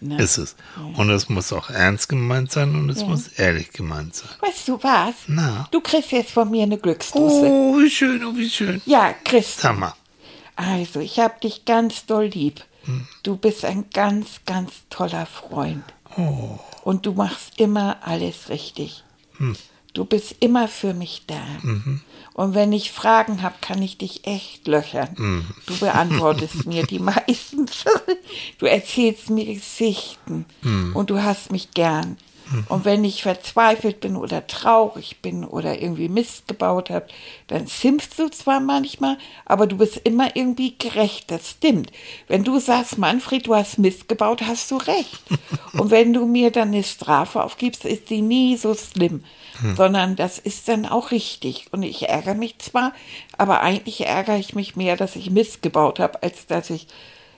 Ne? 0.02 0.22
Ist 0.22 0.38
es. 0.38 0.56
Und 0.96 1.10
es 1.10 1.28
muss 1.30 1.52
auch 1.52 1.70
ernst 1.70 2.10
gemeint 2.10 2.52
sein 2.52 2.76
und 2.76 2.90
es 2.90 3.02
Ja. 3.02 3.08
muss 3.08 3.28
ehrlich 3.30 3.72
gemeint 3.72 4.16
sein. 4.16 4.30
Weißt 4.42 4.68
du 4.68 4.82
was? 4.84 5.16
Na. 5.28 5.68
Du 5.72 5.82
kriegst 5.82 6.12
jetzt 6.12 6.32
von 6.32 6.50
mir 6.52 6.64
eine 6.64 6.78
Glücksdusche. 6.78 7.46
Oh, 7.46 7.78
wie 7.80 7.90
schön, 7.90 8.24
oh, 8.24 8.36
wie 8.36 8.50
schön. 8.50 8.82
Ja, 8.86 9.14
Chris. 9.24 9.58
Sag 9.60 9.78
mal. 9.80 9.94
Also, 10.56 11.00
ich 11.00 11.20
hab 11.20 11.42
dich 11.42 11.66
ganz 11.66 12.06
doll 12.06 12.26
lieb. 12.26 12.64
Hm. 12.86 13.08
Du 13.24 13.38
bist 13.38 13.66
ein 13.66 13.86
ganz, 13.94 14.42
ganz 14.46 14.72
toller 14.90 15.26
Freund. 15.26 15.84
Oh. 16.16 16.60
Und 16.84 17.06
du 17.06 17.14
machst 17.14 17.60
immer 17.60 17.98
alles 18.02 18.50
richtig. 18.50 19.04
Hm. 19.38 19.56
Du 19.98 20.06
bist 20.06 20.36
immer 20.42 20.68
für 20.68 20.94
mich 20.94 21.24
da. 21.26 21.42
Mhm. 21.64 22.02
Und 22.36 22.54
wenn 22.54 22.72
ich 22.72 22.92
Fragen 22.92 23.42
habe, 23.42 23.56
kann 23.62 23.82
ich 23.82 23.98
dich 23.98 24.28
echt 24.28 24.68
löchern. 24.68 25.10
Mhm. 25.18 25.46
Du 25.66 25.76
beantwortest 25.80 26.68
mir 26.68 26.86
die 26.86 27.00
meistens. 27.12 27.84
Du 28.60 28.68
erzählst 28.68 29.32
mir 29.32 29.46
Geschichten 29.56 30.46
Mhm. 30.62 30.96
und 30.96 31.10
du 31.10 31.24
hast 31.24 31.52
mich 31.52 31.72
gern. 31.72 32.18
Und 32.70 32.86
wenn 32.86 33.04
ich 33.04 33.24
verzweifelt 33.24 34.00
bin 34.00 34.16
oder 34.16 34.48
traurig 34.48 35.18
bin 35.22 35.44
oder 35.44 35.82
irgendwie 35.82 36.08
Mist 36.08 36.48
gebaut 36.48 36.90
habe, 36.90 37.08
dann 37.48 37.68
schimpfst 37.68 38.12
du 38.18 38.30
zwar 38.30 38.62
manchmal, 38.62 39.18
aber 39.46 39.68
du 39.68 39.76
bist 39.76 39.98
immer 40.06 40.34
irgendwie 40.34 40.74
gerecht. 40.78 41.30
Das 41.30 41.50
stimmt. 41.50 41.92
Wenn 42.30 42.46
du 42.46 42.58
sagst, 42.62 42.98
Manfred, 43.00 43.48
du 43.48 43.56
hast 43.56 43.80
Mist 43.80 44.08
gebaut, 44.08 44.44
hast 44.48 44.72
du 44.72 44.78
recht. 44.78 45.20
Und 45.74 45.92
wenn 45.92 46.14
du 46.14 46.26
mir 46.26 46.50
dann 46.52 46.70
eine 46.70 46.84
Strafe 46.86 47.44
aufgibst, 47.44 47.84
ist 47.84 48.10
die 48.10 48.22
nie 48.22 48.56
so 48.56 48.74
schlimm, 48.76 49.26
sondern 49.76 50.16
das 50.16 50.40
ist 50.40 50.68
dann 50.68 50.86
auch 50.86 51.12
richtig. 51.12 51.68
Und 51.72 51.84
ich 51.84 52.08
ärgere 52.10 52.36
mich 52.36 52.58
zwar, 52.60 52.94
aber 53.38 53.62
eigentlich 53.62 54.06
ärgere 54.06 54.38
ich 54.38 54.56
mich 54.56 54.76
mehr, 54.76 54.98
dass 54.98 55.16
ich 55.16 55.30
Mist 55.32 55.62
gebaut 55.62 56.00
habe, 56.00 56.22
als 56.24 56.46
dass 56.48 56.70
ich. 56.70 56.88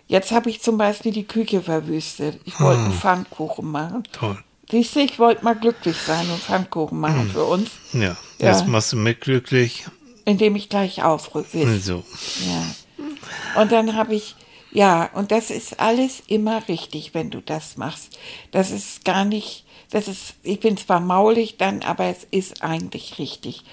Jetzt 0.07 0.31
habe 0.31 0.49
ich 0.49 0.61
zum 0.61 0.77
Beispiel 0.79 1.11
die 1.11 1.25
Küche 1.27 1.61
verwüstet. 1.61 2.39
Ich 2.45 2.59
wollte 2.59 2.81
einen 2.81 2.93
Pfannkuchen 2.93 3.69
machen. 3.69 4.03
Toll. 4.11 4.37
Siehst 4.71 4.95
du, 4.95 4.99
ich 5.01 5.19
wollte 5.19 5.43
mal 5.43 5.55
glücklich 5.55 5.97
sein 5.97 6.29
und 6.31 6.39
Pfannkuchen 6.41 6.99
machen 6.99 7.29
für 7.31 7.43
uns, 7.43 7.69
Ja, 7.93 8.17
Ja. 8.39 8.51
jetzt 8.51 8.67
machst 8.67 8.91
du 8.93 8.97
mich 8.97 9.19
glücklich. 9.19 9.85
indem 10.25 10.55
ich 10.55 10.69
gleich 10.69 11.03
aufrücke. 11.03 11.79
So. 11.79 12.03
Ja. 12.47 13.61
Und 13.61 13.71
dann 13.71 13.95
habe 13.95 14.13
ich, 14.15 14.35
ja, 14.71 15.09
und 15.13 15.31
das 15.31 15.49
ist 15.49 15.79
alles 15.79 16.21
immer 16.27 16.67
richtig, 16.67 17.13
wenn 17.15 17.29
du 17.31 17.41
das 17.41 17.77
machst. 17.77 18.17
Das 18.51 18.69
ist 18.71 19.05
gar 19.05 19.25
nicht, 19.25 19.65
das 19.91 20.07
ist, 20.07 20.35
ich 20.43 20.59
bin 20.59 20.77
zwar 20.77 20.99
maulig 20.99 21.57
dann, 21.57 21.81
aber 21.81 22.05
es 22.05 22.27
ist 22.31 22.63
eigentlich 22.63 23.17
richtig. 23.17 23.63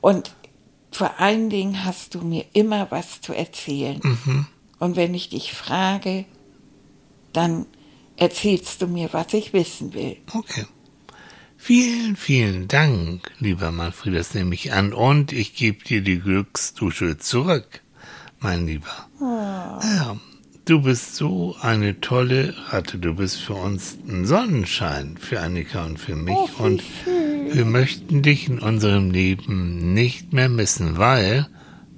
Und 0.00 0.34
vor 0.90 1.20
allen 1.20 1.50
Dingen 1.50 1.84
hast 1.84 2.14
du 2.14 2.20
mir 2.20 2.44
immer 2.52 2.90
was 2.90 3.20
zu 3.20 3.32
erzählen. 3.32 4.00
Und 4.78 4.96
wenn 4.96 5.14
ich 5.14 5.28
dich 5.28 5.52
frage, 5.52 6.24
dann 7.32 7.66
erzählst 8.16 8.82
du 8.82 8.86
mir, 8.86 9.12
was 9.12 9.32
ich 9.32 9.52
wissen 9.52 9.94
will. 9.94 10.16
Okay. 10.32 10.66
Vielen, 11.56 12.16
vielen 12.16 12.68
Dank, 12.68 13.32
lieber 13.38 13.72
Manfred, 13.72 14.14
das 14.14 14.34
nehme 14.34 14.54
ich 14.54 14.72
an. 14.72 14.92
Und 14.92 15.32
ich 15.32 15.54
gebe 15.54 15.82
dir 15.82 16.02
die 16.02 16.20
Glücksdusche 16.20 17.16
zurück, 17.16 17.80
mein 18.38 18.66
Lieber. 18.66 19.08
Ja, 19.18 20.18
du 20.64 20.80
bist 20.80 21.16
so 21.16 21.56
eine 21.60 22.00
tolle 22.00 22.54
Ratte. 22.68 22.98
Du 22.98 23.14
bist 23.14 23.40
für 23.40 23.54
uns 23.54 23.98
ein 24.08 24.26
Sonnenschein, 24.26 25.16
für 25.18 25.40
Annika 25.40 25.84
und 25.84 25.98
für 25.98 26.16
mich. 26.16 26.36
Oh, 26.36 26.48
und 26.58 26.82
schön. 27.04 27.54
wir 27.54 27.64
möchten 27.64 28.22
dich 28.22 28.48
in 28.48 28.58
unserem 28.58 29.10
Leben 29.10 29.94
nicht 29.94 30.32
mehr 30.32 30.48
missen, 30.48 30.98
weil 30.98 31.48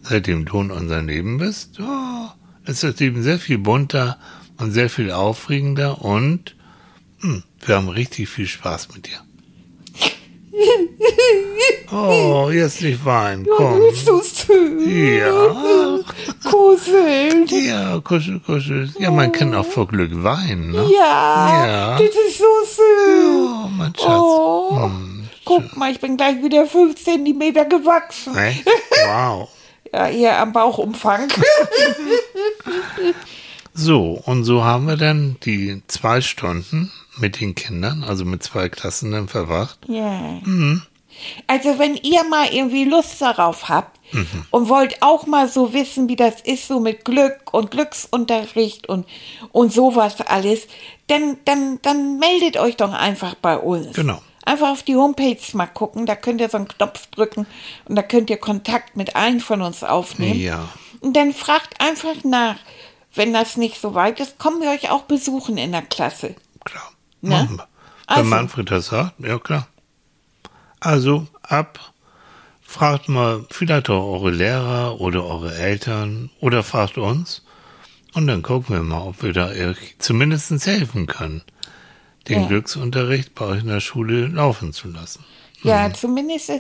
seitdem 0.03 0.45
du 0.45 0.61
in 0.61 0.71
unserem 0.71 1.07
Leben 1.09 1.39
bist, 1.39 1.79
oh, 1.81 2.29
ist 2.65 2.83
das 2.83 2.99
Leben 2.99 3.23
sehr 3.23 3.39
viel 3.39 3.59
bunter 3.59 4.19
und 4.59 4.73
sehr 4.73 4.91
viel 4.91 5.11
aufregender 5.11 6.03
und 6.03 6.57
hm, 7.21 7.43
wir 7.65 7.77
haben 7.77 7.89
richtig 7.89 8.29
viel 8.29 8.47
Spaß 8.47 8.95
mit 8.95 9.07
dir. 9.07 9.19
Oh, 11.93 12.51
jetzt 12.53 12.83
nicht 12.83 13.05
weinen, 13.05 13.47
komm. 13.57 13.79
Du 13.79 13.91
bist 13.91 14.07
so 14.07 14.21
schön. 14.23 15.17
Ja, 15.19 15.99
Kuscheln. 16.51 17.47
ja, 17.47 18.01
kuschel, 18.01 18.41
kuschel. 18.41 18.91
Ja, 18.99 19.11
man 19.11 19.31
kann 19.33 19.55
auch 19.55 19.65
vor 19.65 19.87
Glück 19.87 20.11
weinen, 20.23 20.73
ne? 20.73 20.85
Ja, 20.93 21.67
Ja. 21.67 21.99
das 21.99 22.09
ist 22.09 22.39
so 22.39 22.45
schön. 22.75 23.47
Oh, 23.65 23.69
mein 23.77 23.93
Schatz. 23.95 24.09
Oh, 24.09 24.77
Hm, 24.83 25.29
guck 25.45 25.77
mal, 25.77 25.93
ich 25.93 26.01
bin 26.01 26.17
gleich 26.17 26.43
wieder 26.43 26.67
fünf 26.67 27.03
Zentimeter 27.03 27.65
gewachsen. 27.65 28.37
echt? 28.37 28.65
Wow. 29.07 29.49
Ja, 29.93 30.09
eher 30.09 30.41
am 30.41 30.53
Bauchumfang. 30.53 31.29
So, 33.79 34.21
und 34.25 34.45
so 34.45 34.65
haben 34.65 34.87
wir 34.89 34.97
dann 34.97 35.37
die 35.45 35.83
zwei 35.87 36.21
Stunden 36.23 36.91
mit 37.19 37.41
den 37.41 37.55
Kindern, 37.55 38.05
also 38.05 38.25
mit 38.25 38.43
zwei 38.43 38.69
Klassen 38.71 39.13
dann 39.13 39.29
verbracht. 39.29 39.79
ja. 39.87 40.41
Also 41.47 41.79
wenn 41.79 41.97
ihr 41.97 42.25
mal 42.25 42.53
irgendwie 42.53 42.85
Lust 42.85 43.21
darauf 43.21 43.69
habt 43.69 43.99
und 44.51 44.69
wollt 44.69 45.03
auch 45.03 45.27
mal 45.27 45.49
so 45.49 45.73
wissen, 45.73 46.09
wie 46.09 46.17
das 46.17 46.41
ist, 46.43 46.69
so 46.69 46.81
mit 46.81 47.05
Glück 47.05 47.53
und 47.53 47.71
Glücksunterricht 47.71 48.89
und, 48.89 49.07
und 49.53 49.73
sowas 49.73 50.21
alles, 50.21 50.67
dann, 51.09 51.39
dann, 51.45 51.81
dann 51.83 52.19
meldet 52.19 52.57
euch 52.57 52.77
doch 52.77 52.93
einfach 52.93 53.35
bei 53.35 53.59
uns. 53.59 53.95
Genau. 53.95 54.21
Einfach 54.45 54.71
auf 54.71 54.85
die 54.85 54.95
Homepage 54.95 55.39
mal 55.55 55.67
gucken, 55.67 56.07
da 56.07 56.15
könnt 56.15 56.41
ihr 56.41 56.49
so 56.49 56.57
einen 56.57 56.69
Knopf 56.69 57.09
drücken 57.09 57.47
und 57.87 57.97
da 57.97 58.03
könnt 58.03 58.31
ihr 58.31 58.37
Kontakt 58.37 58.97
mit 58.97 59.17
allen 59.17 59.41
von 59.41 59.61
uns 59.61 59.83
aufnehmen. 59.83 60.39
Ja. 60.39 60.69
Und 61.01 61.17
dann 61.17 61.33
fragt 61.33 61.81
einfach 61.81 62.23
nach. 62.25 62.57
Wenn 63.13 63.33
das 63.33 63.57
nicht 63.57 63.81
so 63.81 63.95
weit 63.95 64.21
ist, 64.21 64.39
kommen 64.39 64.61
wir 64.61 64.71
euch 64.71 64.91
auch 64.91 65.03
besuchen 65.03 65.57
in 65.57 65.73
der 65.73 65.83
Klasse. 65.83 66.37
Klar. 66.65 66.93
Ne? 67.23 67.49
Wenn 67.49 67.63
Also. 68.07 68.25
Manfred 68.25 68.71
das 68.71 68.87
sagt, 68.87 69.15
ja 69.19 69.39
klar. 69.39 69.67
Also, 70.81 71.27
ab. 71.43 71.93
Fragt 72.69 73.09
mal 73.09 73.45
vielleicht 73.51 73.89
auch 73.91 74.15
eure 74.15 74.31
Lehrer 74.33 75.01
oder 75.01 75.25
eure 75.25 75.55
Eltern 75.57 76.31
oder 76.41 76.63
fragt 76.65 76.99
uns. 76.99 77.43
Und 78.13 78.27
dann 78.27 78.43
gucken 78.43 78.75
wir 78.75 78.83
mal, 78.83 79.03
ob 79.03 79.23
wir 79.23 79.33
da 79.33 79.49
euch 79.49 79.95
zumindest 79.99 80.51
helfen 80.67 81.07
können, 81.07 81.43
den 82.29 82.43
Ja. 82.43 82.49
Glücksunterricht 82.49 83.35
bei 83.35 83.45
euch 83.47 83.61
in 83.61 83.69
der 83.69 83.81
Schule 83.81 84.27
laufen 84.27 84.73
zu 84.73 84.89
lassen. 84.89 85.25
Ja, 85.63 85.93
zumindest, 85.93 86.51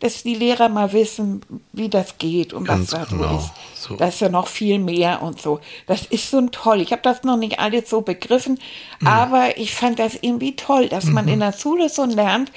dass, 0.00 0.22
die 0.22 0.34
Lehrer 0.34 0.68
mal 0.68 0.92
wissen, 0.92 1.42
wie 1.72 1.88
das 1.88 2.18
geht 2.18 2.52
und 2.52 2.64
Ganz 2.64 2.92
was 2.92 3.00
da 3.00 3.04
genau, 3.16 3.28
so 3.28 3.36
ist. 3.38 3.82
so. 3.82 3.96
Das 3.96 4.14
ist 4.14 4.20
ja 4.20 4.28
noch 4.30 4.48
viel 4.48 4.78
mehr 4.78 5.22
und 5.22 5.40
so. 5.40 5.60
Das 5.86 6.06
ist 6.06 6.30
so 6.30 6.40
toll. 6.48 6.80
Ich 6.80 6.90
habe 6.92 7.02
das 7.02 7.22
noch 7.24 7.36
nicht 7.36 7.58
alles 7.58 7.88
so 7.90 8.00
begriffen, 8.00 8.58
Mhm. 9.00 9.06
aber 9.06 9.58
ich 9.58 9.74
fand 9.74 9.98
das 9.98 10.16
irgendwie 10.20 10.56
toll, 10.56 10.88
dass 10.88 11.04
man 11.04 11.28
in 11.28 11.40
der 11.40 11.52
Schule 11.52 11.88
so 11.88 12.04
lernt, 12.04 12.50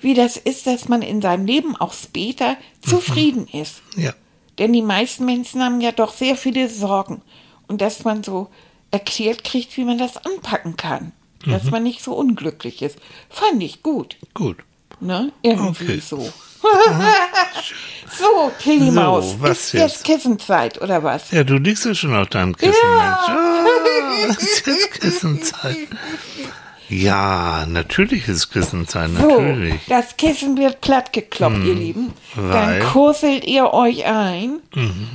wie 0.00 0.14
das 0.14 0.36
ist, 0.36 0.66
dass 0.66 0.88
man 0.88 1.02
in 1.02 1.20
seinem 1.22 1.46
Leben 1.46 1.76
auch 1.76 1.92
später 1.92 2.52
Mhm. 2.84 2.88
zufrieden 2.88 3.46
ist. 3.48 3.82
Ja. 3.96 4.12
Denn 4.58 4.72
die 4.72 4.82
meisten 4.82 5.24
Menschen 5.24 5.62
haben 5.62 5.80
ja 5.80 5.92
doch 5.92 6.12
sehr 6.14 6.36
viele 6.36 6.68
Sorgen. 6.68 7.22
Und 7.68 7.80
dass 7.80 8.04
man 8.04 8.22
so 8.24 8.48
erklärt 8.90 9.44
kriegt, 9.44 9.76
wie 9.76 9.84
man 9.84 9.98
das 9.98 10.16
anpacken 10.18 10.76
kann. 10.76 11.12
Dass 11.46 11.64
Mhm. 11.64 11.70
man 11.70 11.82
nicht 11.84 12.02
so 12.02 12.12
unglücklich 12.14 12.82
ist. 12.82 12.98
Fand 13.30 13.62
ich 13.62 13.82
gut. 13.82 14.16
Gut. 14.34 14.58
Ne? 15.00 15.32
Irgendwie 15.42 15.84
Okay. 15.84 16.02
so. 16.04 16.30
so, 18.18 18.52
Tilly 18.62 18.86
So, 18.86 18.92
Maus. 18.92 19.36
was 19.38 19.58
ist 19.66 19.72
jetzt 19.72 20.04
Kissenzeit, 20.04 20.80
oder 20.82 21.02
was? 21.02 21.30
Ja, 21.30 21.42
du 21.44 21.54
liegst 21.56 21.86
ja 21.86 21.94
schon 21.94 22.14
auf 22.14 22.28
deinem 22.28 22.54
Kissen, 22.56 22.74
Ja. 22.82 23.24
Mensch. 23.26 24.36
Ah, 24.36 24.36
ist 24.42 24.66
jetzt 24.66 24.90
Kissenzeit. 25.00 25.88
Ja, 26.90 27.66
natürlich 27.68 28.26
ist 28.26 28.50
Kissenzeit, 28.50 29.10
So, 29.10 29.28
natürlich. 29.28 29.74
das 29.88 30.16
Kissen 30.16 30.58
wird 30.58 30.80
platt 30.80 31.12
gekloppt, 31.12 31.58
ihr 31.64 31.74
Lieben. 31.74 32.12
weil? 32.34 32.80
Dann 32.80 32.88
kuschelt 32.90 33.44
ihr 33.44 33.72
euch 33.72 34.04
ein. 34.06 34.58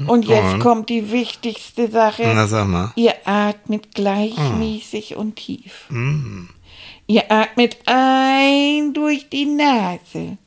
Und 0.08 0.26
jetzt 0.26 0.54
Und? 0.54 0.60
kommt 0.62 0.90
die 0.90 1.12
wichtigste 1.12 1.92
Sache. 1.92 2.24
Na, 2.34 2.48
sag 2.48 2.68
mal. 2.68 2.94
Ihr 2.96 3.14
atmet 3.26 3.94
gleichmäßig 3.94 5.16
und 5.18 5.36
tief. 5.36 5.86
Mm. 5.90 6.46
Ihr 7.08 7.30
atmet 7.32 7.78
ein 7.86 8.94
durch 8.94 9.28
die 9.30 9.46
Nase. 9.46 10.38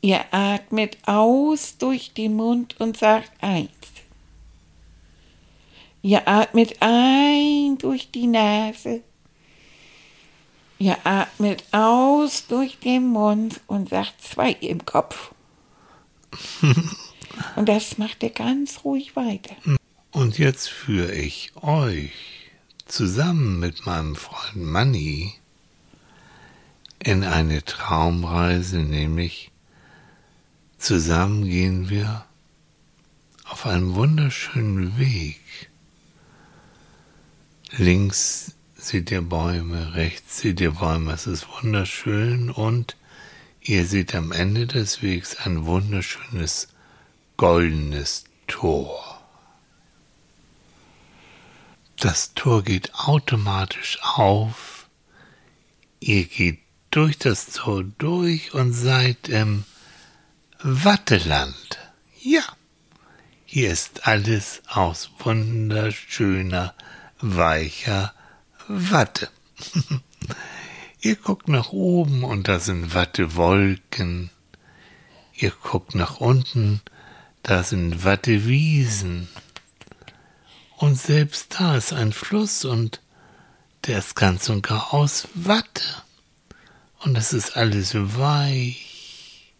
Ihr 0.00 0.20
atmet 0.30 0.96
aus 1.06 1.76
durch 1.78 2.14
den 2.14 2.34
Mund 2.36 2.74
und 2.78 2.96
sagt 2.96 3.30
eins. 3.42 3.68
Ihr 6.02 6.26
atmet 6.26 6.76
ein 6.80 7.76
durch 7.78 8.10
die 8.10 8.26
Nase. 8.28 9.02
Ihr 10.78 10.98
atmet 11.04 11.64
aus 11.72 12.46
durch 12.46 12.78
den 12.78 13.08
Mund 13.08 13.60
und 13.66 13.88
sagt 13.88 14.20
zwei 14.20 14.52
im 14.52 14.84
Kopf. 14.84 15.32
Und 17.56 17.68
das 17.68 17.98
macht 17.98 18.22
er 18.22 18.30
ganz 18.30 18.84
ruhig 18.84 19.14
weiter. 19.16 19.56
Und 20.10 20.38
jetzt 20.38 20.68
führe 20.70 21.12
ich 21.12 21.52
euch 21.56 22.12
zusammen 22.86 23.58
mit 23.58 23.84
meinem 23.84 24.16
Freund 24.16 24.56
Manny 24.56 25.34
in 26.98 27.24
eine 27.24 27.64
Traumreise, 27.64 28.78
nämlich 28.78 29.50
zusammen 30.78 31.44
gehen 31.44 31.90
wir 31.90 32.24
auf 33.44 33.66
einem 33.66 33.94
wunderschönen 33.94 34.98
Weg. 34.98 35.40
Links 37.76 38.54
seht 38.88 39.10
ihr 39.10 39.22
Bäume, 39.22 39.94
rechts 39.94 40.38
seht 40.38 40.60
ihr 40.60 40.72
Bäume, 40.72 41.12
es 41.12 41.26
ist 41.26 41.46
wunderschön 41.60 42.50
und 42.50 42.96
ihr 43.60 43.84
seht 43.84 44.14
am 44.14 44.30
Ende 44.30 44.66
des 44.66 45.02
Wegs 45.02 45.36
ein 45.36 45.66
wunderschönes 45.66 46.68
goldenes 47.36 48.24
Tor. 48.46 49.20
Das 51.96 52.34
Tor 52.34 52.62
geht 52.62 52.94
automatisch 52.94 53.98
auf, 54.02 54.88
ihr 55.98 56.24
geht 56.24 56.60
durch 56.92 57.18
das 57.18 57.46
Tor 57.46 57.82
durch 57.82 58.54
und 58.54 58.72
seid 58.72 59.28
im 59.28 59.64
Watteland. 60.62 61.78
Ja, 62.20 62.44
hier 63.44 63.72
ist 63.72 64.06
alles 64.06 64.62
aus 64.68 65.10
wunderschöner, 65.18 66.74
weicher 67.20 68.12
Watte. 68.68 69.28
Ihr 71.00 71.16
guckt 71.16 71.48
nach 71.48 71.70
oben 71.70 72.24
und 72.24 72.48
da 72.48 72.58
sind 72.58 72.94
Wattewolken. 72.94 74.30
Ihr 75.34 75.52
guckt 75.62 75.94
nach 75.94 76.18
unten, 76.18 76.80
da 77.42 77.62
sind 77.62 78.04
Wattewiesen. 78.04 79.28
Und 80.76 80.98
selbst 80.98 81.56
da 81.58 81.76
ist 81.76 81.92
ein 81.92 82.12
Fluss 82.12 82.64
und 82.64 83.00
der 83.86 83.98
ist 83.98 84.16
ganz 84.16 84.48
und 84.48 84.62
gar 84.62 84.92
aus 84.92 85.28
Watte. 85.34 85.84
Und 86.98 87.16
es 87.16 87.32
ist 87.32 87.56
alles 87.56 87.94
weich. 87.94 89.52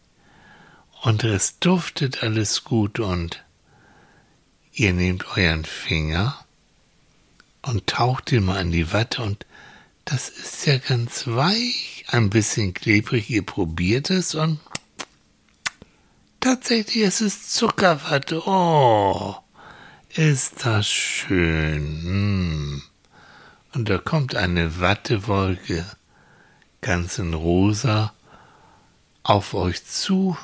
Und 1.02 1.22
es 1.22 1.60
duftet 1.60 2.22
alles 2.22 2.64
gut 2.64 2.98
und 2.98 3.44
ihr 4.72 4.92
nehmt 4.92 5.36
euren 5.36 5.64
Finger 5.64 6.45
und 7.66 7.86
taucht 7.86 8.32
ihn 8.32 8.44
mal 8.44 8.60
in 8.60 8.72
die 8.72 8.92
Watte 8.92 9.22
und 9.22 9.44
das 10.04 10.28
ist 10.28 10.66
ja 10.66 10.78
ganz 10.78 11.26
weich, 11.26 12.04
ein 12.08 12.30
bisschen 12.30 12.74
klebrig, 12.74 13.28
ihr 13.28 13.44
probiert 13.44 14.10
es 14.10 14.34
und 14.34 14.60
tatsächlich 16.40 17.02
es 17.02 17.20
ist 17.20 17.52
Zuckerwatte. 17.52 18.46
Oh, 18.46 19.34
ist 20.10 20.64
das 20.64 20.88
schön. 20.88 22.02
Hm. 22.02 22.82
Und 23.74 23.88
da 23.88 23.98
kommt 23.98 24.36
eine 24.36 24.80
Wattewolke 24.80 25.84
ganz 26.80 27.18
in 27.18 27.34
rosa 27.34 28.14
auf 29.24 29.54
euch 29.54 29.84
zu 29.84 30.38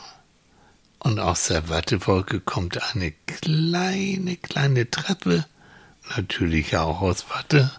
und 0.98 1.20
aus 1.20 1.46
der 1.46 1.68
Wattewolke 1.68 2.40
kommt 2.40 2.82
eine 2.94 3.12
kleine, 3.26 4.36
kleine 4.36 4.90
Treppe, 4.90 5.46
natürlich 6.16 6.76
auch 6.76 7.00
aus 7.00 7.30
Watte. 7.30 7.70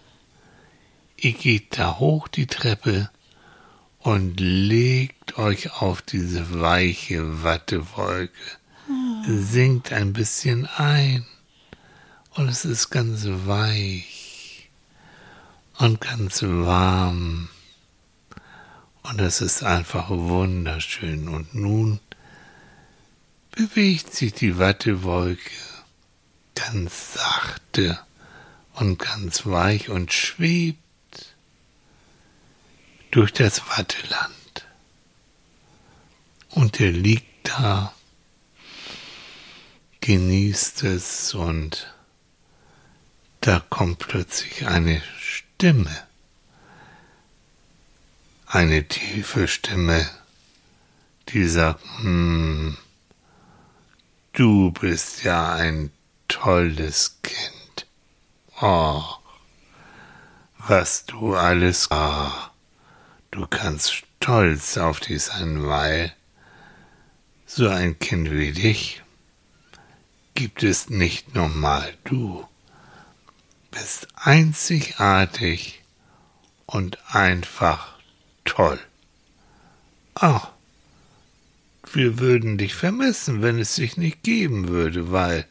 Ihr 1.17 1.33
geht 1.33 1.77
da 1.77 1.99
hoch 1.99 2.27
die 2.27 2.47
Treppe 2.47 3.09
und 3.99 4.39
legt 4.39 5.37
euch 5.37 5.81
auf 5.81 6.01
diese 6.01 6.59
weiche 6.59 7.43
Wattewolke, 7.43 8.33
sinkt 9.25 9.93
ein 9.93 10.13
bisschen 10.13 10.65
ein 10.65 11.25
und 12.35 12.49
es 12.49 12.65
ist 12.65 12.89
ganz 12.89 13.25
weich 13.25 14.69
und 15.77 16.01
ganz 16.01 16.43
warm. 16.43 17.49
Und 19.03 19.19
es 19.19 19.41
ist 19.41 19.63
einfach 19.63 20.09
wunderschön. 20.09 21.27
Und 21.27 21.53
nun 21.53 21.99
bewegt 23.51 24.13
sich 24.13 24.33
die 24.33 24.57
Wattewolke 24.57 25.51
ganz 26.55 27.13
sachte 27.13 27.99
und 28.73 28.99
ganz 28.99 29.45
weich 29.45 29.89
und 29.89 30.11
schwebt 30.11 30.79
durch 33.11 33.31
das 33.31 33.67
Watteland. 33.69 34.65
Und 36.49 36.79
er 36.79 36.91
liegt 36.91 37.47
da, 37.47 37.93
genießt 40.01 40.83
es 40.83 41.33
und 41.33 41.93
da 43.41 43.59
kommt 43.69 43.99
plötzlich 43.99 44.67
eine 44.67 45.01
Stimme 45.17 46.07
eine 48.53 48.87
tiefe 48.87 49.47
Stimme, 49.47 50.07
die 51.29 51.47
sagt, 51.47 51.83
hm, 52.01 52.77
du 54.33 54.71
bist 54.71 55.23
ja 55.23 55.53
ein 55.53 55.91
tolles 56.27 57.17
Kind. 57.23 57.52
Oh, 58.61 59.03
was 60.67 61.05
du 61.05 61.35
alles, 61.35 61.89
oh, 61.91 62.31
du 63.31 63.47
kannst 63.47 63.93
stolz 63.93 64.77
auf 64.77 64.99
dich 64.99 65.23
sein, 65.23 65.65
weil 65.65 66.13
so 67.45 67.67
ein 67.67 67.99
Kind 67.99 68.31
wie 68.31 68.51
dich 68.51 69.01
gibt 70.33 70.63
es 70.63 70.89
nicht 70.89 71.35
normal. 71.35 71.93
Du 72.03 72.47
bist 73.71 74.07
einzigartig 74.15 75.83
und 76.65 76.97
einfach 77.13 77.95
toll. 78.45 78.79
Ach, 80.15 80.49
wir 81.91 82.19
würden 82.19 82.57
dich 82.57 82.75
vermissen, 82.75 83.41
wenn 83.41 83.59
es 83.59 83.75
dich 83.75 83.97
nicht 83.97 84.23
geben 84.23 84.67
würde, 84.67 85.11
weil 85.11 85.45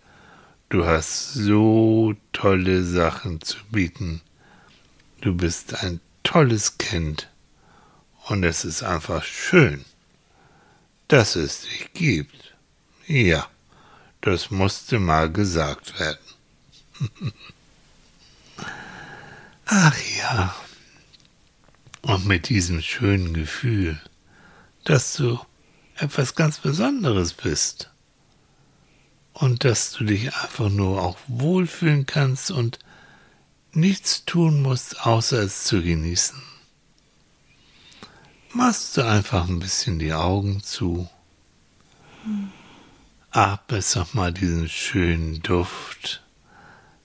du 0.73 0.87
hast 0.87 1.35
so 1.35 2.15
tolle 2.33 2.83
Sachen 2.83 3.43
zu 3.43 3.59
bieten. 3.71 4.23
Du 5.21 5.35
bist 5.35 5.83
ein 5.83 6.01
tolles 6.23 6.79
Kind 6.79 7.29
und 8.29 8.43
es 8.43 8.65
ist 8.65 8.83
einfach 8.83 9.23
schön, 9.23 9.85
dass 11.09 11.37
es 11.37 11.63
dich 11.63 11.93
gibt. 11.93 12.55
Ja, 13.07 13.47
das 14.23 14.51
musste 14.51 14.99
mal 14.99 15.31
gesagt 15.31 16.01
werden. 16.01 16.19
Ach 19.67 19.97
ja 20.19 20.57
und 22.01 22.27
mit 22.27 22.49
diesem 22.49 22.81
schönen 22.81 23.35
Gefühl, 23.35 24.01
dass 24.85 25.15
du 25.15 25.39
etwas 25.97 26.35
ganz 26.35 26.59
Besonderes 26.59 27.35
bist 27.35 27.92
und 29.43 29.65
dass 29.65 29.91
du 29.91 30.05
dich 30.05 30.37
einfach 30.37 30.69
nur 30.69 31.03
auch 31.03 31.19
wohlfühlen 31.27 32.07
kannst 32.07 32.53
und 32.53 32.79
nichts 33.73 34.25
tun 34.25 34.63
musst, 34.63 35.05
außer 35.05 35.43
es 35.43 35.65
zu 35.65 35.83
genießen. 35.83 36.41
Machst 38.53 38.97
du 38.97 39.03
einfach 39.03 39.49
ein 39.49 39.59
bisschen 39.59 39.99
die 39.99 40.13
Augen 40.13 40.63
zu. 40.63 41.09
Atmest 43.33 43.97
doch 43.97 44.15
mal 44.15 44.33
diesen 44.33 44.69
schönen 44.69 45.43
Duft 45.43 46.23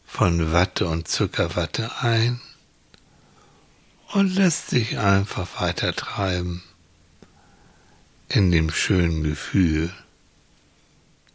von 0.05 0.51
Watte 0.51 0.85
und 0.85 1.07
Zuckerwatte 1.07 1.89
ein 2.01 2.39
und 4.13 4.35
lässt 4.35 4.69
sich 4.69 4.99
einfach 4.99 5.59
weiter 5.59 5.91
treiben 5.95 6.61
in 8.29 8.51
dem 8.51 8.69
schönen 8.69 9.23
Gefühl, 9.23 9.91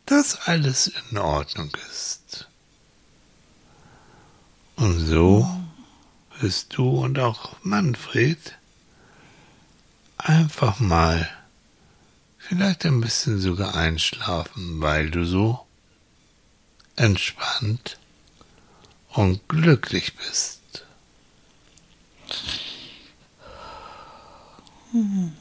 dass 0.07 0.47
alles 0.47 0.89
in 1.11 1.19
Ordnung 1.19 1.71
ist. 1.91 2.49
Und 4.77 4.99
so 4.99 5.49
wirst 6.41 6.77
du 6.77 6.89
und 6.89 7.19
auch 7.19 7.57
Manfred 7.63 8.59
einfach 10.19 10.81
mal 10.81 11.29
vielleicht 12.39 12.85
ein 12.85 13.01
bisschen 13.01 13.41
sogar 13.41 13.77
einschlafen, 13.77 14.81
weil 14.81 15.11
du 15.11 15.25
so 15.25 15.67
entspannt 16.97 17.99
und 19.11 19.49
glücklich 19.49 20.17
bist. 20.17 20.61
Mm-hmm. 24.93 25.33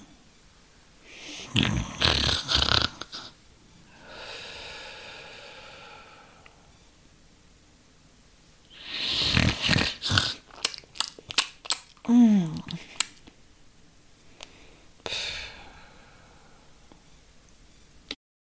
Mm. 12.11 12.90